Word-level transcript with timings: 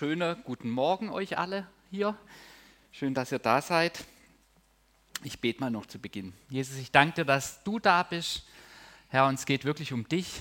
wunderschönen 0.00 0.44
guten 0.44 0.70
Morgen 0.70 1.10
euch 1.10 1.38
alle 1.38 1.66
hier. 1.90 2.16
Schön, 2.92 3.14
dass 3.14 3.32
ihr 3.32 3.40
da 3.40 3.60
seid. 3.60 4.04
Ich 5.24 5.40
bete 5.40 5.58
mal 5.58 5.70
noch 5.70 5.86
zu 5.86 5.98
Beginn. 5.98 6.34
Jesus, 6.50 6.76
ich 6.76 6.92
danke 6.92 7.16
dir, 7.16 7.24
dass 7.24 7.64
du 7.64 7.80
da 7.80 8.04
bist. 8.04 8.44
Herr, 9.08 9.26
uns 9.26 9.44
geht 9.44 9.64
wirklich 9.64 9.92
um 9.92 10.08
dich. 10.08 10.40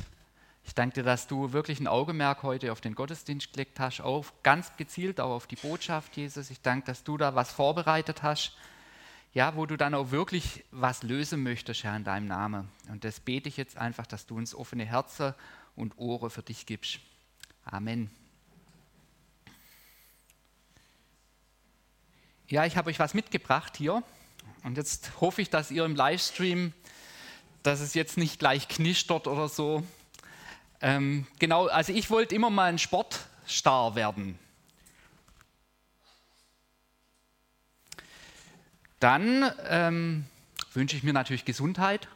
Ich 0.63 0.75
danke 0.75 0.96
dir, 0.96 1.04
dass 1.04 1.25
du 1.25 1.54
wirklich 1.54 1.79
ein 1.79 1.88
Augenmerk 1.88 2.43
heute 2.43 2.71
auf 2.71 2.81
den 2.81 2.93
Gottesdienst 2.93 3.51
gelegt 3.51 3.79
hast, 3.79 3.99
auf, 3.99 4.31
ganz 4.43 4.78
gezielt 4.78 5.20
auch 5.20 5.31
auf 5.31 5.48
die 5.48 5.55
Botschaft, 5.55 6.16
Jesus. 6.18 6.52
Ich 6.52 6.62
danke, 6.62 6.86
dass 6.86 7.04
du 7.04 7.18
da 7.18 7.34
was 7.34 7.52
vorbereitet 7.52 8.21
hast, 8.21 8.55
ja, 9.34 9.55
wo 9.55 9.66
du 9.66 9.76
dann 9.76 9.96
auch 9.96 10.12
wirklich 10.12 10.66
was 10.70 11.02
lösen 11.02 11.42
möchtest, 11.42 11.84
Herr, 11.84 11.96
in 11.96 12.04
deinem 12.04 12.28
Namen. 12.28 12.70
Und 12.89 13.04
das 13.04 13.20
bete 13.20 13.50
ich 13.50 13.58
jetzt 13.58 13.76
einfach, 13.76 14.05
dass 14.05 14.28
du 14.28 14.38
uns 14.38 14.54
offene 14.54 14.86
Herzen 14.86 15.34
und 15.76 15.98
Ohren 15.98 16.30
für 16.30 16.44
dich 16.44 16.68
gibst. 16.68 17.00
Amen. 17.66 18.12
Ja, 22.50 22.65
ich 22.65 22.78
habe 22.78 22.89
euch 22.89 23.00
was 23.00 23.14
mitgebracht 23.14 23.75
hier. 23.75 24.04
Und 24.64 24.78
jetzt 24.78 25.11
hoffe 25.19 25.42
ich, 25.42 25.50
dass 25.50 25.69
ihr 25.69 25.83
im 25.83 25.96
Livestream, 25.96 26.71
dass 27.61 27.82
es 27.82 27.93
jetzt 27.93 28.18
nicht 28.18 28.39
gleich 28.39 28.70
knistert 28.70 29.28
oder 29.28 29.50
so. 29.50 29.83
Ähm, 30.79 31.28
genau, 31.39 31.68
also 31.68 31.92
ich 31.92 32.09
wollte 32.09 32.36
immer 32.36 32.50
mal 32.50 32.70
ein 32.70 32.80
Sportstar 32.80 33.95
werden. 33.95 34.39
Dann 39.02 39.52
ähm, 39.66 40.25
wünsche 40.73 40.95
ich 40.95 41.03
mir 41.03 41.14
natürlich 41.14 41.44
Gesundheit. 41.44 42.08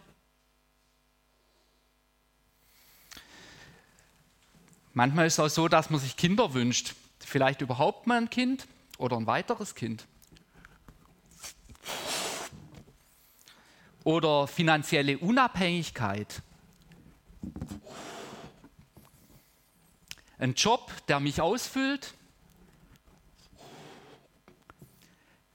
Manchmal 4.93 5.27
ist 5.27 5.33
es 5.33 5.39
auch 5.39 5.49
so, 5.49 5.67
dass 5.67 5.89
man 5.89 5.99
sich 5.99 6.15
Kinder 6.15 6.53
wünscht. 6.53 6.95
Vielleicht 7.19 7.59
überhaupt 7.59 8.07
mal 8.07 8.17
ein 8.17 8.29
Kind 8.29 8.65
oder 8.97 9.17
ein 9.17 9.27
weiteres 9.27 9.75
Kind. 9.75 10.05
Oder 14.03 14.47
finanzielle 14.47 15.17
Unabhängigkeit. 15.17 16.41
Ein 20.37 20.53
Job, 20.55 20.91
der 21.07 21.19
mich 21.19 21.39
ausfüllt. 21.39 22.13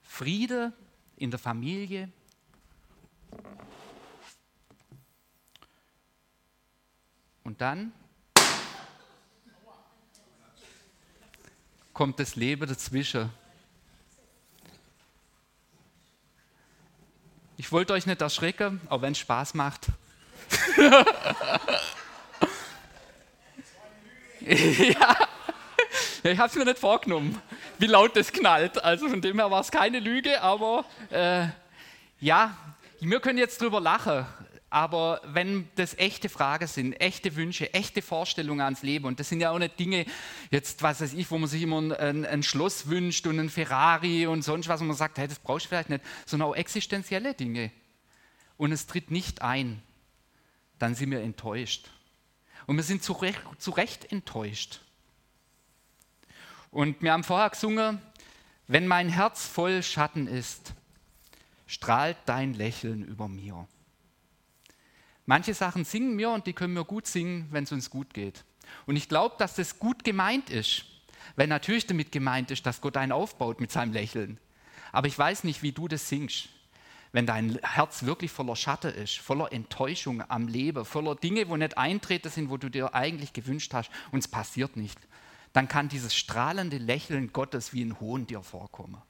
Friede 0.01 0.73
in 1.17 1.29
der 1.29 1.39
Familie. 1.39 2.09
Und 7.43 7.61
dann 7.61 7.91
kommt 11.93 12.19
das 12.19 12.35
Leben 12.35 12.67
dazwischen. 12.67 13.29
Ich 17.59 17.71
wollte 17.71 17.93
euch 17.93 18.05
nicht 18.05 18.21
erschrecken, 18.21 18.79
auch 18.87 19.01
wenn 19.01 19.13
es 19.13 19.17
Spaß 19.17 19.55
macht. 19.55 19.87
ja, 24.41 25.17
ich 26.21 26.37
habe 26.37 26.49
es 26.49 26.55
mir 26.55 26.65
nicht 26.65 26.77
vorgenommen, 26.77 27.41
wie 27.79 27.87
laut 27.87 28.15
das 28.15 28.31
knallt. 28.31 28.83
Also 28.83 29.09
von 29.09 29.21
dem 29.21 29.39
her 29.39 29.49
war 29.49 29.61
es 29.61 29.71
keine 29.71 29.99
Lüge, 29.99 30.39
aber 30.39 30.85
äh, 31.09 31.47
ja, 32.19 32.55
wir 32.99 33.19
können 33.19 33.39
jetzt 33.39 33.59
drüber 33.59 33.81
lachen. 33.81 34.27
Aber 34.69 35.21
wenn 35.23 35.69
das 35.75 35.97
echte 35.97 36.27
Fragen 36.27 36.67
sind, 36.67 36.93
echte 36.99 37.35
Wünsche, 37.37 37.73
echte 37.73 38.01
Vorstellungen 38.01 38.61
ans 38.61 38.83
Leben, 38.83 39.05
und 39.05 39.19
das 39.19 39.29
sind 39.29 39.39
ja 39.39 39.51
auch 39.51 39.59
nicht 39.59 39.79
Dinge, 39.79 40.05
jetzt 40.51 40.83
was 40.83 40.99
weiß 40.99 41.13
ich, 41.13 41.31
wo 41.31 41.37
man 41.37 41.47
sich 41.47 41.61
immer 41.61 41.97
ein, 41.99 42.25
ein 42.25 42.43
Schloss 42.43 42.87
wünscht 42.87 43.25
und 43.27 43.39
ein 43.39 43.49
Ferrari 43.49 44.27
und 44.27 44.41
sonst 44.41 44.67
was, 44.67 44.81
wo 44.81 44.85
man 44.85 44.95
sagt, 44.95 45.17
hey, 45.19 45.27
das 45.27 45.39
brauchst 45.39 45.65
du 45.65 45.69
vielleicht 45.69 45.89
nicht, 45.89 46.03
sondern 46.25 46.49
auch 46.49 46.55
existenzielle 46.55 47.33
Dinge. 47.33 47.71
Und 48.57 48.73
es 48.73 48.87
tritt 48.87 49.09
nicht 49.09 49.41
ein, 49.41 49.81
dann 50.79 50.95
sind 50.95 51.11
wir 51.11 51.21
enttäuscht. 51.21 51.89
Und 52.65 52.75
wir 52.75 52.83
sind 52.83 53.03
zu 53.03 53.13
Recht, 53.13 53.41
zu 53.59 53.71
Recht 53.71 54.11
enttäuscht. 54.11 54.81
Und 56.71 57.01
wir 57.01 57.13
haben 57.13 57.23
vorher 57.23 57.49
gesungen, 57.49 58.01
wenn 58.67 58.85
mein 58.85 59.07
Herz 59.07 59.47
voll 59.47 59.81
Schatten 59.81 60.27
ist, 60.27 60.73
strahlt 61.67 62.17
dein 62.25 62.53
Lächeln 62.53 63.05
über 63.05 63.29
mir. 63.29 63.65
Manche 65.27 65.53
Sachen 65.53 65.83
singen 65.83 66.17
wir 66.17 66.31
und 66.31 66.47
die 66.47 66.53
können 66.53 66.73
wir 66.73 66.85
gut 66.85 67.05
singen, 67.05 67.47
wenn 67.51 67.65
es 67.65 67.71
uns 67.73 67.89
gut 67.89 68.13
geht. 68.13 68.45
Und 68.85 68.95
ich 68.95 69.09
glaube, 69.09 69.35
dass 69.37 69.55
das 69.55 69.77
gut 69.77 70.05
gemeint 70.05 70.49
ist, 70.49 70.85
wenn 71.35 71.49
natürlich 71.49 71.85
damit 71.85 72.13
gemeint 72.13 72.49
ist, 72.49 72.65
dass 72.65 72.79
Gott 72.79 72.95
einen 72.95 73.11
aufbaut 73.11 73.59
mit 73.59 73.69
seinem 73.69 73.91
Lächeln. 73.91 74.39
Aber 74.93 75.07
ich 75.07 75.19
weiß 75.19 75.43
nicht, 75.43 75.61
wie 75.63 75.73
du 75.73 75.89
das 75.89 76.07
singst. 76.07 76.47
Wenn 77.11 77.25
dein 77.25 77.59
Herz 77.61 78.03
wirklich 78.03 78.31
voller 78.31 78.55
Schatten 78.55 78.93
ist, 78.93 79.17
voller 79.17 79.51
Enttäuschung 79.51 80.23
am 80.29 80.47
Leben, 80.47 80.85
voller 80.85 81.15
Dinge, 81.15 81.49
wo 81.49 81.57
nicht 81.57 81.77
eintreten 81.77 82.29
sind, 82.29 82.49
wo 82.49 82.55
du 82.55 82.69
dir 82.69 82.95
eigentlich 82.95 83.33
gewünscht 83.33 83.73
hast 83.73 83.91
und 84.11 84.19
es 84.19 84.29
passiert 84.29 84.77
nicht, 84.77 84.97
dann 85.51 85.67
kann 85.67 85.89
dieses 85.89 86.15
strahlende 86.15 86.77
Lächeln 86.77 87.33
Gottes 87.33 87.73
wie 87.73 87.83
ein 87.83 87.99
Hohn 87.99 88.27
dir 88.27 88.43
vorkommen. 88.43 89.01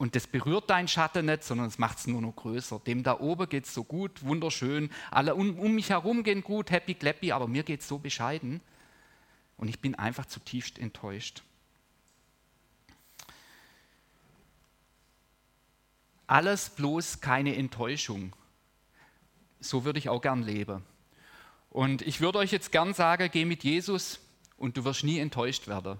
Und 0.00 0.16
das 0.16 0.26
berührt 0.26 0.70
deinen 0.70 0.88
Schatten 0.88 1.26
nicht, 1.26 1.44
sondern 1.44 1.66
es 1.66 1.76
macht 1.76 1.98
es 1.98 2.06
nur 2.06 2.22
noch 2.22 2.34
größer. 2.34 2.80
Dem 2.86 3.02
da 3.02 3.20
oben 3.20 3.46
geht 3.50 3.66
es 3.66 3.74
so 3.74 3.84
gut, 3.84 4.22
wunderschön. 4.22 4.88
Alle 5.10 5.34
um, 5.34 5.58
um 5.58 5.74
mich 5.74 5.90
herum 5.90 6.22
gehen 6.22 6.42
gut, 6.42 6.70
happy, 6.70 6.94
clappy, 6.94 7.32
aber 7.32 7.46
mir 7.46 7.64
geht 7.64 7.80
es 7.82 7.88
so 7.88 7.98
bescheiden. 7.98 8.62
Und 9.58 9.68
ich 9.68 9.78
bin 9.78 9.94
einfach 9.94 10.24
zutiefst 10.24 10.78
enttäuscht. 10.78 11.42
Alles 16.26 16.70
bloß 16.70 17.20
keine 17.20 17.54
Enttäuschung. 17.54 18.34
So 19.60 19.84
würde 19.84 19.98
ich 19.98 20.08
auch 20.08 20.22
gern 20.22 20.42
leben. 20.42 20.82
Und 21.68 22.00
ich 22.00 22.22
würde 22.22 22.38
euch 22.38 22.52
jetzt 22.52 22.72
gern 22.72 22.94
sagen, 22.94 23.28
geh 23.30 23.44
mit 23.44 23.64
Jesus 23.64 24.18
und 24.56 24.78
du 24.78 24.84
wirst 24.86 25.04
nie 25.04 25.18
enttäuscht 25.18 25.68
werden. 25.68 25.98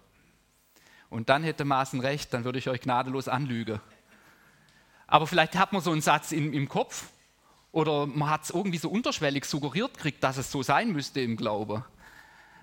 Und 1.10 1.28
dann 1.28 1.42
hätte 1.42 1.64
Maaßen 1.64 2.00
recht, 2.00 2.32
dann 2.32 2.44
würde 2.44 2.58
ich 2.58 2.68
euch 2.68 2.80
gnadenlos 2.80 3.28
anlügen. 3.28 3.80
Aber 5.06 5.26
vielleicht 5.26 5.56
hat 5.56 5.72
man 5.72 5.82
so 5.82 5.90
einen 5.90 6.00
Satz 6.00 6.30
im, 6.30 6.52
im 6.52 6.68
Kopf 6.68 7.08
oder 7.72 8.06
man 8.06 8.30
hat 8.30 8.44
es 8.44 8.50
irgendwie 8.50 8.78
so 8.78 8.88
unterschwellig 8.88 9.44
suggeriert 9.44 9.94
gekriegt, 9.94 10.22
dass 10.22 10.36
es 10.36 10.50
so 10.50 10.62
sein 10.62 10.92
müsste 10.92 11.20
im 11.20 11.36
Glaube. 11.36 11.84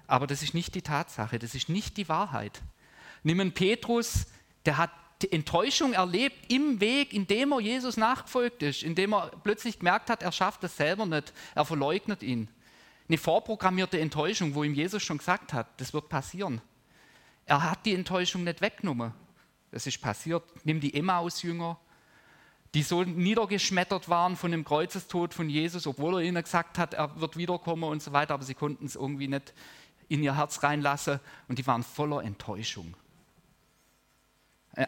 Aber 0.08 0.28
das 0.28 0.42
ist 0.42 0.54
nicht 0.54 0.74
die 0.74 0.82
Tatsache, 0.82 1.40
das 1.40 1.56
ist 1.56 1.68
nicht 1.68 1.98
die 1.98 2.08
Wahrheit. 2.08 2.62
Nimm 3.24 3.42
einen 3.42 3.52
Petrus, 3.52 4.28
der 4.66 4.78
hat 4.78 4.92
die 5.22 5.32
Enttäuschung 5.32 5.94
erlebt 5.94 6.52
im 6.52 6.80
Weg, 6.80 7.12
in 7.12 7.28
dem 7.28 7.52
er 7.52 7.60
Jesus 7.60 7.98
nachgefolgt 7.98 8.64
ist, 8.64 8.84
in 8.84 8.96
dem 8.96 9.14
er 9.14 9.32
plötzlich 9.44 9.80
gemerkt 9.80 10.10
hat, 10.10 10.24
er 10.24 10.32
schafft 10.32 10.64
es 10.64 10.78
selber 10.78 11.06
nicht, 11.06 11.34
er 11.56 11.66
verleugnet 11.66 12.24
ihn. 12.24 12.50
Eine 13.10 13.18
vorprogrammierte 13.18 14.00
Enttäuschung, 14.00 14.54
wo 14.56 14.64
ihm 14.64 14.74
Jesus 14.74 15.02
schon 15.04 15.18
gesagt 15.18 15.54
hat, 15.54 15.68
das 15.82 15.94
wird 15.94 16.08
passieren. 16.08 16.62
Er 17.48 17.64
hat 17.64 17.86
die 17.86 17.96
Enttäuschung 17.96 18.44
nicht 18.44 18.62
weggenommen. 18.62 19.14
Das 19.72 19.88
ist 19.88 20.02
passiert. 20.02 20.44
Nimm 20.66 20.82
die 20.82 20.94
Emmaus-Jünger, 20.94 21.80
die 22.74 22.84
so 22.84 23.04
niedergeschmettert 23.04 24.10
waren 24.10 24.36
von 24.36 24.52
dem 24.52 24.66
Kreuzestod 24.66 25.34
von 25.34 25.50
Jesus, 25.50 25.88
obwohl 25.88 26.16
er 26.16 26.22
ihnen 26.22 26.44
gesagt 26.44 26.78
hat, 26.78 26.94
er 26.94 27.20
wird 27.20 27.38
wiederkommen 27.38 27.86
und 27.86 28.04
so 28.04 28.12
weiter, 28.12 28.34
aber 28.34 28.44
sie 28.44 28.54
konnten 28.54 28.86
es 28.86 28.96
irgendwie 28.96 29.30
nicht 29.30 29.54
in 30.10 30.22
ihr 30.24 30.36
Herz 30.36 30.62
reinlassen 30.62 31.22
und 31.48 31.58
die 31.58 31.66
waren 31.66 31.84
voller 31.84 32.22
Enttäuschung. 32.22 32.96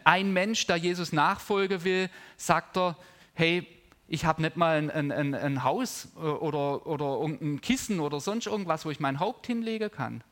Ein 0.04 0.34
Mensch, 0.34 0.68
der 0.68 0.76
Jesus 0.76 1.14
nachfolgen 1.14 1.84
will, 1.86 2.10
sagt 2.36 2.78
er, 2.78 2.98
hey, 3.34 3.66
ich 4.08 4.26
habe 4.26 4.42
nicht 4.42 4.58
mal 4.58 4.78
ein, 4.78 5.12
ein, 5.12 5.34
ein, 5.34 5.64
Haus 5.64 6.10
äh, 6.16 6.20
oder, 6.20 6.86
oder 6.86 7.24
ein 7.24 7.62
Kissen 7.62 8.00
oder 8.00 8.20
sonst 8.20 8.48
irgendwas, 8.48 8.86
wo 8.86 8.92
ich 8.92 9.00
mein 9.00 9.20
Haupt 9.20 9.48
hinlegen 9.48 9.90
kann 9.90 10.24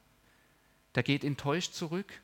der 0.95 1.03
geht 1.03 1.23
enttäuscht 1.23 1.73
zurück. 1.73 2.21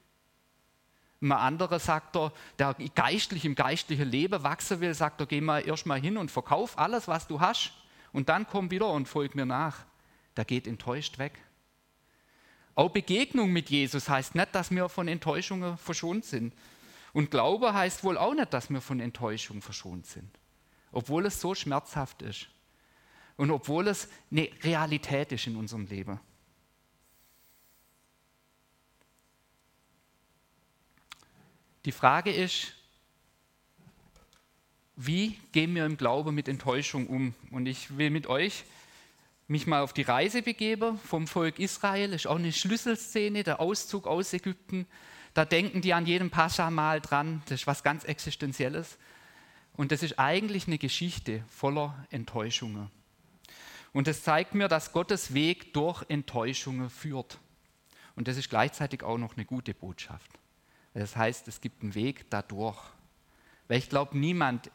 Ein 1.22 1.32
anderer 1.32 1.80
sagt 1.80 2.18
er, 2.18 2.34
der 2.60 2.76
geistlich 2.96 3.46
im 3.46 3.56
geistlichen 3.56 4.10
Leben 4.10 4.44
wachsen 4.44 4.82
will, 4.82 4.94
sagt 4.94 5.22
er, 5.22 5.26
geh 5.26 5.40
mal 5.40 5.66
erstmal 5.66 6.02
hin 6.02 6.18
und 6.18 6.32
verkauf 6.32 6.78
alles, 6.78 7.08
was 7.08 7.28
du 7.28 7.40
hast 7.40 7.72
und 8.12 8.30
dann 8.30 8.48
komm 8.48 8.72
wieder 8.72 8.90
und 8.90 9.08
folg 9.08 9.36
mir 9.36 9.46
nach. 9.46 9.86
Der 10.36 10.46
geht 10.46 10.68
enttäuscht 10.68 11.18
weg. 11.20 11.40
Auch 12.76 12.90
Begegnung 12.90 13.52
mit 13.52 13.70
Jesus 13.70 14.10
heißt 14.10 14.36
nicht, 14.36 14.56
dass 14.56 14.72
wir 14.72 14.90
von 14.90 15.08
Enttäuschungen 15.08 15.78
verschont 15.78 16.26
sind. 16.26 16.54
Und 17.14 17.30
Glaube 17.30 17.74
heißt 17.74 18.04
wohl 18.04 18.18
auch 18.18 18.34
nicht, 18.34 18.54
dass 18.54 18.70
wir 18.70 18.82
von 18.82 19.00
Enttäuschung 19.00 19.62
verschont 19.62 20.08
sind. 20.08 20.30
Obwohl 20.92 21.26
es 21.28 21.40
so 21.40 21.54
schmerzhaft 21.54 22.24
ist. 22.24 22.48
Und 23.38 23.52
obwohl 23.52 23.88
es 23.88 24.10
eine 24.32 24.50
Realität 24.64 25.32
ist 25.32 25.48
in 25.48 25.56
unserem 25.56 25.86
Leben. 25.86 26.20
Die 31.86 31.92
Frage 31.92 32.32
ist, 32.32 32.74
wie 34.96 35.38
gehen 35.52 35.76
wir 35.76 35.86
im 35.86 35.98
Glauben 35.98 36.34
mit 36.34 36.48
Enttäuschung 36.48 37.08
um? 37.08 37.34
Und 37.52 37.66
ich 37.66 37.98
will 37.98 38.10
mit 38.10 38.28
euch 38.28 38.64
mich 39.48 39.68
mal 39.68 39.82
auf 39.82 39.92
die 39.92 40.04
Reise 40.04 40.42
begeben 40.42 40.98
vom 41.00 41.28
Volk 41.28 41.60
Israel. 41.60 42.12
Das 42.12 42.22
ist 42.22 42.28
auch 42.28 42.38
eine 42.38 42.54
Schlüsselszene, 42.54 43.44
der 43.44 43.60
Auszug 43.60 44.08
aus 44.08 44.32
Ägypten. 44.34 44.88
da 45.34 45.46
denken 45.46 45.82
die 45.82 45.94
an 45.94 46.06
jedem 46.06 46.30
Pascha 46.30 46.70
mal 46.70 47.02
dran, 47.02 47.42
das 47.46 47.62
ist 47.62 47.68
was 47.68 47.84
ganz 47.84 48.04
Existenzielles. 48.04 48.98
Und 49.76 49.92
das 49.92 50.04
ist 50.04 50.20
eigentlich 50.20 50.68
eine 50.68 50.78
Geschichte 50.78 51.44
voller 51.50 52.06
Enttäuschungen. 52.12 52.92
Und 53.92 54.08
das 54.08 54.24
zeigt 54.24 54.56
mir, 54.56 54.68
dass 54.68 54.94
Gottes 54.94 55.34
Weg 55.34 55.74
durch 55.74 56.04
Enttäuschungen 56.08 56.90
führt. 56.90 57.40
Und 58.16 58.28
das 58.28 58.38
ist 58.38 58.50
gleichzeitig 58.50 59.04
auch 59.04 59.18
noch 59.18 59.36
eine 59.36 59.46
gute 59.46 59.74
Botschaft. 59.74 60.30
Das 60.94 61.16
heißt, 61.16 61.48
es 61.48 61.62
gibt 61.62 61.82
einen 61.82 61.96
Weg 61.96 62.30
dadurch. 62.30 62.78
Weil 63.68 63.80
ich 63.80 63.90
glaube, 63.90 64.18
niemand, 64.18 64.70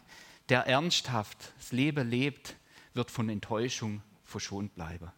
der 0.49 0.67
ernsthaft 0.67 1.53
das 1.59 1.73
Leben 1.73 2.09
lebt, 2.09 2.57
wird 2.95 3.11
von 3.11 3.29
Enttäuschung 3.29 4.03
verschont 4.25 4.75
bleiben. 4.75 5.11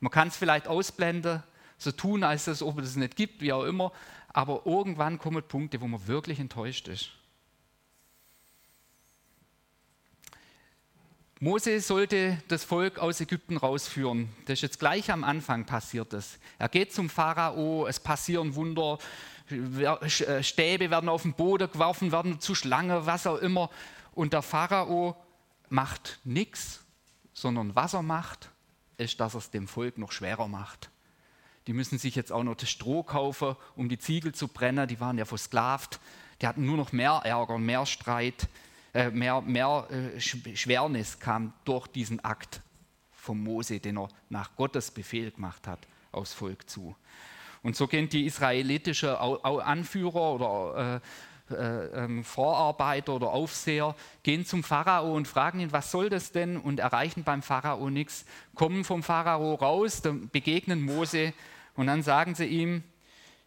Man 0.00 0.10
kann 0.10 0.28
es 0.28 0.36
vielleicht 0.36 0.66
ausblenden, 0.68 1.42
so 1.76 1.92
tun, 1.92 2.24
als 2.24 2.62
ob 2.62 2.78
es 2.78 2.90
es 2.90 2.96
nicht 2.96 3.16
gibt, 3.16 3.40
wie 3.40 3.52
auch 3.52 3.64
immer, 3.64 3.92
aber 4.28 4.62
irgendwann 4.64 5.18
kommen 5.18 5.42
Punkte, 5.42 5.80
wo 5.80 5.86
man 5.86 6.06
wirklich 6.06 6.40
enttäuscht 6.40 6.88
ist. 6.88 7.10
Mose 11.40 11.78
sollte 11.80 12.42
das 12.48 12.64
Volk 12.64 12.98
aus 12.98 13.20
Ägypten 13.20 13.56
rausführen. 13.56 14.28
Das 14.46 14.54
ist 14.54 14.62
jetzt 14.62 14.80
gleich 14.80 15.12
am 15.12 15.22
Anfang 15.22 15.66
passiert. 15.66 16.12
Das. 16.12 16.40
Er 16.58 16.68
geht 16.68 16.92
zum 16.92 17.08
Pharao, 17.08 17.86
es 17.86 18.00
passieren 18.00 18.56
Wunder, 18.56 18.98
Stäbe 20.42 20.90
werden 20.90 21.08
auf 21.08 21.22
den 21.22 21.34
Boden 21.34 21.70
geworfen, 21.70 22.12
werden 22.12 22.40
zu 22.40 22.54
Schlange, 22.54 23.06
was 23.06 23.26
auch 23.26 23.38
immer. 23.38 23.70
Und 24.12 24.32
der 24.32 24.42
Pharao 24.42 25.16
macht 25.68 26.20
nichts, 26.24 26.84
sondern 27.32 27.74
was 27.74 27.94
er 27.94 28.02
macht, 28.02 28.50
ist, 28.96 29.20
dass 29.20 29.34
er 29.34 29.38
es 29.38 29.50
dem 29.50 29.68
Volk 29.68 29.98
noch 29.98 30.12
schwerer 30.12 30.48
macht. 30.48 30.90
Die 31.66 31.72
müssen 31.72 31.98
sich 31.98 32.14
jetzt 32.14 32.32
auch 32.32 32.42
noch 32.42 32.56
das 32.56 32.70
Stroh 32.70 33.02
kaufen, 33.02 33.54
um 33.76 33.88
die 33.88 33.98
Ziegel 33.98 34.34
zu 34.34 34.48
brennen. 34.48 34.88
Die 34.88 35.00
waren 35.00 35.18
ja 35.18 35.24
versklavt. 35.24 36.00
Die 36.40 36.46
hatten 36.46 36.64
nur 36.64 36.76
noch 36.76 36.92
mehr 36.92 37.20
Ärger, 37.24 37.58
mehr 37.58 37.84
Streit, 37.84 38.48
äh, 38.94 39.10
mehr, 39.10 39.42
mehr 39.42 39.86
äh, 39.90 40.20
Schwernis 40.20 41.18
kam 41.18 41.52
durch 41.64 41.86
diesen 41.88 42.24
Akt 42.24 42.62
von 43.12 43.38
Mose, 43.38 43.80
den 43.80 43.98
er 43.98 44.08
nach 44.30 44.56
Gottes 44.56 44.90
Befehl 44.90 45.30
gemacht 45.30 45.66
hat, 45.66 45.86
aufs 46.10 46.32
Volk 46.32 46.70
zu. 46.70 46.96
Und 47.62 47.76
so 47.76 47.86
gehen 47.86 48.08
die 48.08 48.26
israelitischen 48.26 49.10
Anführer 49.10 50.34
oder 50.34 51.00
äh, 51.50 51.54
äh, 51.54 52.04
ähm, 52.04 52.24
Vorarbeiter 52.24 53.14
oder 53.14 53.28
Aufseher, 53.30 53.94
gehen 54.22 54.44
zum 54.44 54.62
Pharao 54.62 55.14
und 55.14 55.26
fragen 55.26 55.60
ihn, 55.60 55.72
was 55.72 55.90
soll 55.90 56.10
das 56.10 56.30
denn? 56.30 56.58
Und 56.58 56.78
erreichen 56.78 57.24
beim 57.24 57.42
Pharao 57.42 57.88
nichts, 57.88 58.26
kommen 58.54 58.84
vom 58.84 59.02
Pharao 59.02 59.54
raus, 59.54 60.02
begegnen 60.30 60.82
Mose 60.82 61.32
und 61.74 61.86
dann 61.86 62.02
sagen 62.02 62.34
sie 62.34 62.44
ihm, 62.44 62.82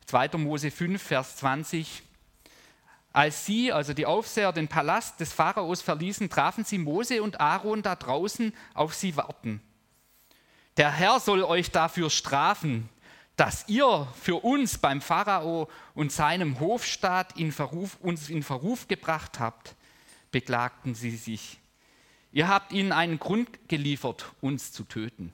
2. 0.08 0.30
Mose 0.38 0.72
5, 0.72 1.02
Vers 1.02 1.38
20, 1.38 2.02
als 3.14 3.46
sie, 3.46 3.72
also 3.72 3.94
die 3.94 4.06
Aufseher, 4.06 4.52
den 4.52 4.68
Palast 4.68 5.20
des 5.20 5.32
Pharaos 5.32 5.82
verließen, 5.82 6.30
trafen 6.30 6.64
sie 6.64 6.78
Mose 6.78 7.22
und 7.22 7.40
Aaron 7.40 7.84
da 7.84 7.96
draußen 7.96 8.54
auf 8.74 8.94
sie 8.94 9.16
warten. 9.16 9.62
Der 10.78 10.92
Herr 10.92 11.20
soll 11.20 11.44
euch 11.44 11.70
dafür 11.72 12.10
strafen, 12.10 12.90
dass 13.42 13.68
ihr 13.68 14.08
für 14.22 14.36
uns 14.44 14.78
beim 14.78 15.02
Pharao 15.02 15.68
und 15.96 16.12
seinem 16.12 16.60
Hofstaat 16.60 17.40
in 17.40 17.52
Verruf, 17.52 17.98
uns 18.00 18.30
in 18.30 18.44
Verruf 18.44 18.88
gebracht 18.88 19.40
habt, 19.40 19.76
beklagten 20.30 20.94
sie 20.94 21.18
sich. 21.18 21.58
Ihr 22.32 22.48
habt 22.48 22.72
ihnen 22.72 22.92
einen 22.92 23.18
Grund 23.18 23.68
geliefert, 23.68 24.32
uns 24.42 24.72
zu 24.72 24.84
töten. 24.84 25.34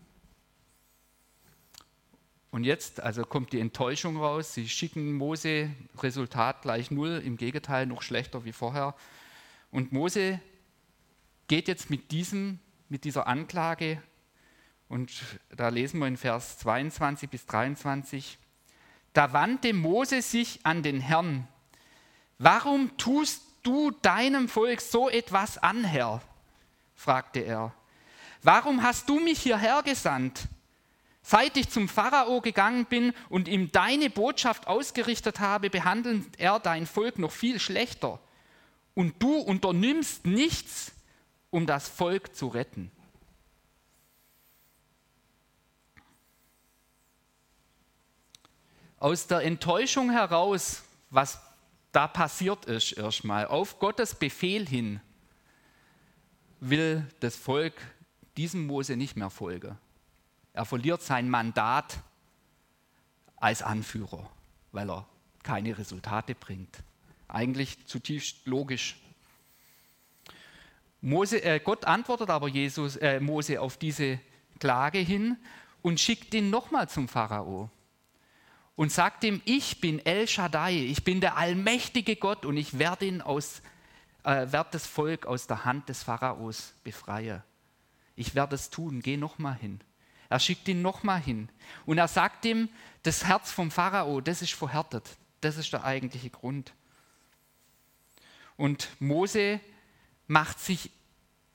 Und 2.49 2.63
jetzt, 2.63 3.01
also 3.01 3.25
kommt 3.25 3.51
die 3.51 3.59
Enttäuschung 3.59 4.15
raus. 4.15 4.53
Sie 4.53 4.69
schicken 4.69 5.11
Mose, 5.11 5.71
Resultat 5.97 6.61
gleich 6.61 6.91
null, 6.91 7.21
im 7.25 7.35
Gegenteil 7.35 7.87
noch 7.87 8.03
schlechter 8.03 8.45
wie 8.45 8.53
vorher. 8.53 8.95
Und 9.69 9.91
Mose 9.91 10.39
geht 11.49 11.67
jetzt 11.67 11.89
mit, 11.89 12.11
diesem, 12.11 12.59
mit 12.87 13.03
dieser 13.03 13.27
Anklage, 13.27 14.01
und 14.89 15.11
da 15.49 15.69
lesen 15.69 15.99
wir 15.99 16.07
in 16.07 16.17
Vers 16.17 16.59
22 16.59 17.29
bis 17.29 17.45
23, 17.45 18.37
da 19.13 19.33
wandte 19.33 19.73
Mose 19.73 20.21
sich 20.21 20.59
an 20.63 20.83
den 20.83 21.01
Herrn. 21.01 21.47
Warum 22.37 22.95
tust 22.97 23.41
du 23.63 23.91
deinem 23.91 24.47
Volk 24.47 24.81
so 24.81 25.09
etwas 25.09 25.57
an, 25.57 25.83
Herr? 25.83 26.21
fragte 26.95 27.39
er. 27.39 27.73
Warum 28.43 28.83
hast 28.83 29.09
du 29.09 29.19
mich 29.19 29.39
hierher 29.39 29.81
gesandt? 29.83 30.47
Seit 31.21 31.57
ich 31.57 31.67
zum 31.69 31.89
Pharao 31.89 32.39
gegangen 32.39 32.85
bin 32.85 33.11
und 33.27 33.49
ihm 33.49 33.71
deine 33.71 34.09
Botschaft 34.09 34.67
ausgerichtet 34.67 35.41
habe, 35.41 35.69
behandelt 35.69 36.39
er 36.39 36.59
dein 36.59 36.85
Volk 36.85 37.19
noch 37.19 37.31
viel 37.31 37.59
schlechter. 37.59 38.19
Und 38.93 39.21
du 39.21 39.37
unternimmst 39.37 40.25
nichts, 40.25 40.93
um 41.49 41.65
das 41.65 41.89
Volk 41.89 42.35
zu 42.35 42.47
retten. 42.47 42.91
Aus 49.07 49.25
der 49.25 49.43
Enttäuschung 49.43 50.11
heraus, 50.11 50.83
was 51.11 51.39
da 51.93 52.09
passiert 52.09 52.65
ist, 52.65 52.91
erstmal, 52.91 53.47
auf 53.47 53.79
Gottes 53.79 54.13
Befehl 54.13 54.67
hin, 54.67 54.99
will 56.59 57.07
das 57.21 57.37
Volk 57.37 57.73
diesem 58.35 58.67
Mose 58.67 58.97
nicht 58.97 59.15
mehr 59.15 59.29
folgen. 59.29 59.77
Er 60.51 60.65
verliert 60.65 61.01
sein 61.03 61.29
Mandat 61.29 61.99
als 63.37 63.61
Anführer, 63.61 64.29
weil 64.73 64.91
er 64.91 65.07
keine 65.41 65.77
Resultate 65.77 66.35
bringt. 66.35 66.83
Eigentlich 67.29 67.85
zutiefst 67.85 68.45
logisch. 68.45 68.97
Mose, 70.99 71.41
äh, 71.45 71.61
Gott 71.63 71.85
antwortet 71.85 72.29
aber 72.29 72.49
Jesus, 72.49 72.97
äh, 72.97 73.21
Mose 73.21 73.61
auf 73.61 73.77
diese 73.77 74.19
Klage 74.59 74.99
hin 74.99 75.37
und 75.81 75.97
schickt 75.97 76.33
ihn 76.33 76.49
nochmal 76.49 76.89
zum 76.89 77.07
Pharao 77.07 77.71
und 78.77 78.91
sagt 78.91 79.23
ihm, 79.23 79.41
ich 79.43 79.81
bin 79.81 79.99
El 80.05 80.27
Shaddai, 80.27 80.85
ich 80.85 81.03
bin 81.03 81.19
der 81.19 81.35
allmächtige 81.35 82.15
Gott 82.15 82.45
und 82.45 82.55
ich 82.55 82.77
werde 82.77 83.07
ihn 83.07 83.21
aus, 83.21 83.63
äh, 84.23 84.51
werde 84.51 84.69
das 84.71 84.85
Volk 84.85 85.25
aus 85.25 85.47
der 85.47 85.65
Hand 85.65 85.89
des 85.89 86.03
Pharaos 86.03 86.75
befreien. 86.83 87.41
Ich 88.15 88.35
werde 88.35 88.55
es 88.55 88.69
tun, 88.69 89.01
geh 89.01 89.17
nochmal 89.17 89.55
hin. 89.55 89.81
Er 90.29 90.39
schickt 90.39 90.67
ihn 90.67 90.83
nochmal 90.83 91.19
hin. 91.19 91.49
Und 91.87 91.97
er 91.97 92.07
sagt 92.07 92.45
ihm, 92.45 92.69
das 93.01 93.25
Herz 93.25 93.51
vom 93.51 93.71
Pharao, 93.71 94.21
das 94.21 94.43
ist 94.43 94.53
verhärtet. 94.53 95.17
Das 95.41 95.57
ist 95.57 95.73
der 95.73 95.83
eigentliche 95.83 96.29
Grund. 96.29 96.73
Und 98.57 98.89
Mose 98.99 99.59
macht 100.27 100.59
sich 100.59 100.91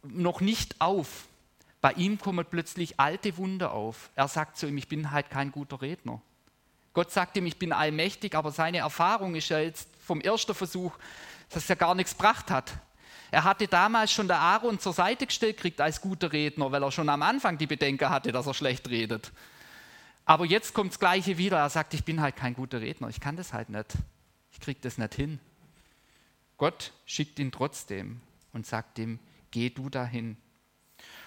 noch 0.03 0.41
nicht 0.41 0.81
auf. 0.81 1.29
Bei 1.81 1.93
ihm 1.93 2.19
kommen 2.19 2.45
plötzlich 2.49 2.99
alte 2.99 3.37
Wunder 3.37 3.73
auf. 3.73 4.11
Er 4.17 4.27
sagt 4.27 4.57
zu 4.57 4.67
ihm, 4.67 4.77
ich 4.77 4.89
bin 4.89 5.13
halt 5.13 5.31
kein 5.31 5.53
guter 5.53 5.83
Redner. 5.83 6.21
Gott 6.95 7.11
sagt 7.11 7.37
ihm, 7.37 7.47
ich 7.47 7.59
bin 7.59 7.73
allmächtig, 7.73 8.35
aber 8.35 8.51
seine 8.51 8.79
Erfahrung 8.79 9.35
ist 9.35 9.49
ja 9.49 9.59
jetzt 9.59 9.89
vom 10.05 10.21
ersten 10.21 10.55
Versuch, 10.55 10.93
dass 11.51 11.69
er 11.71 11.77
gar 11.77 11.95
nichts 11.95 12.13
gebracht 12.13 12.51
hat. 12.51 12.73
Er 13.31 13.45
hatte 13.45 13.67
damals 13.67 14.13
schon 14.13 14.29
der 14.29 14.39
Aaron 14.39 14.79
zur 14.79 14.93
Seite 14.93 15.27
gestellt 15.27 15.57
gekriegt 15.57 15.81
als 15.81 16.03
guter 16.03 16.33
Redner, 16.33 16.71
weil 16.71 16.83
er 16.83 16.93
schon 16.93 17.09
am 17.09 17.23
Anfang 17.23 17.57
die 17.57 17.67
Bedenken 17.67 18.11
hatte, 18.11 18.31
dass 18.31 18.47
er 18.47 18.53
schlecht 18.53 18.91
redet. 18.91 19.33
Aber 20.27 20.45
jetzt 20.45 20.75
kommt 20.75 20.93
das 20.93 20.99
Gleiche 20.99 21.39
wieder. 21.39 21.59
Er 21.59 21.71
sagt, 21.71 21.95
ich 21.95 22.05
bin 22.05 22.21
halt 22.21 22.37
kein 22.37 22.55
guter 22.55 22.81
Redner, 22.83 23.09
ich 23.09 23.21
kann 23.21 23.37
das 23.37 23.55
halt 23.55 23.71
nicht. 23.71 23.95
Ich 24.53 24.61
kriege 24.61 24.81
das 24.83 24.99
nicht 24.99 25.15
hin. 25.15 25.41
Gott 26.59 26.93
schickt 27.07 27.39
ihn 27.39 27.51
trotzdem 27.51 28.21
und 28.53 28.67
sagt 28.67 28.99
ihm, 28.99 29.19
geh 29.51 29.71
du 29.71 29.89
dahin. 29.89 30.37